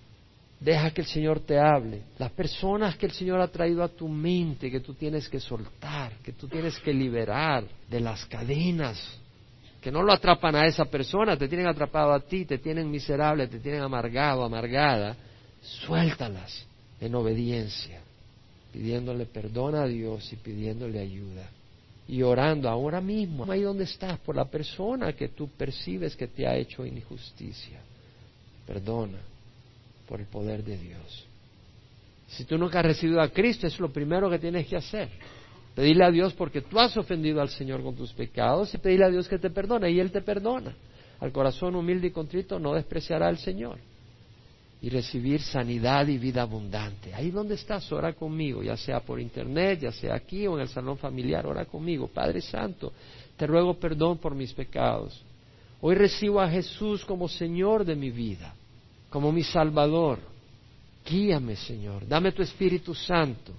[0.63, 2.03] Deja que el Señor te hable.
[2.19, 6.13] Las personas que el Señor ha traído a tu mente, que tú tienes que soltar,
[6.23, 9.19] que tú tienes que liberar de las cadenas,
[9.81, 13.49] que no lo atrapan a esa persona, te tienen atrapado a ti, te tienen miserable,
[13.49, 15.17] te tienen amargado, amargada,
[15.61, 16.65] suéltalas
[17.01, 18.01] en obediencia,
[18.73, 21.51] pidiéndole perdón a Dios y pidiéndole ayuda.
[22.07, 26.47] Y orando ahora mismo, ahí donde estás, por la persona que tú percibes que te
[26.47, 27.81] ha hecho injusticia.
[28.65, 29.32] Perdona
[30.13, 31.27] por el poder de Dios.
[32.27, 35.09] Si tú nunca has recibido a Cristo, es lo primero que tienes que hacer.
[35.75, 39.09] Pedirle a Dios porque tú has ofendido al Señor con tus pecados y pedirle a
[39.09, 40.77] Dios que te perdone y Él te perdona.
[41.19, 43.79] Al corazón humilde y contrito no despreciará al Señor.
[44.83, 47.15] Y recibir sanidad y vida abundante.
[47.15, 50.69] Ahí donde estás, ora conmigo, ya sea por internet, ya sea aquí o en el
[50.69, 52.07] salón familiar, ora conmigo.
[52.07, 52.93] Padre Santo,
[53.35, 55.25] te ruego perdón por mis pecados.
[55.81, 58.57] Hoy recibo a Jesús como Señor de mi vida
[59.13, 60.19] como mi Salvador.
[61.05, 62.09] Guíame, Señor.
[62.09, 63.53] Dame tu Espíritu Santo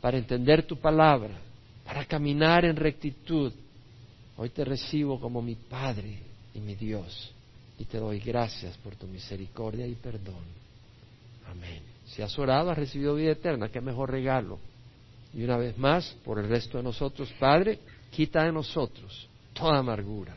[0.00, 1.36] para entender tu palabra,
[1.84, 3.52] para caminar en rectitud.
[4.36, 6.18] Hoy te recibo como mi Padre
[6.54, 7.32] y mi Dios
[7.78, 10.44] y te doy gracias por tu misericordia y perdón.
[11.50, 11.82] Amén.
[12.06, 14.58] Si has orado, has recibido vida eterna, qué mejor regalo.
[15.34, 17.78] Y una vez más, por el resto de nosotros, Padre,
[18.10, 20.36] quita de nosotros toda amargura,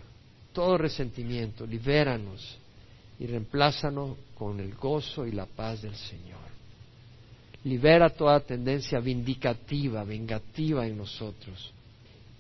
[0.53, 2.57] todo resentimiento, libéranos
[3.23, 6.43] y reemplázanos con el gozo y la paz del Señor.
[7.63, 11.71] Libera toda tendencia vindicativa, vengativa en nosotros.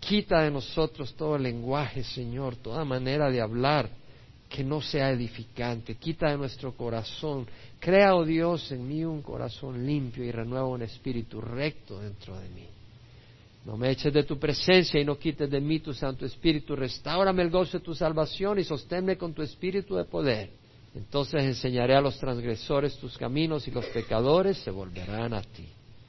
[0.01, 3.89] Quita de nosotros todo lenguaje, Señor, toda manera de hablar
[4.49, 5.95] que no sea edificante.
[5.95, 7.47] Quita de nuestro corazón.
[7.79, 12.49] Crea, oh Dios, en mí un corazón limpio y renueva un espíritu recto dentro de
[12.49, 12.67] mí.
[13.65, 16.75] No me eches de tu presencia y no quites de mí tu Santo Espíritu.
[16.75, 20.62] Restáurame el gozo de tu salvación y sosténme con tu espíritu de poder
[20.95, 25.67] entonces enseñaré a los transgresores tus caminos y los pecadores se volverán a ti.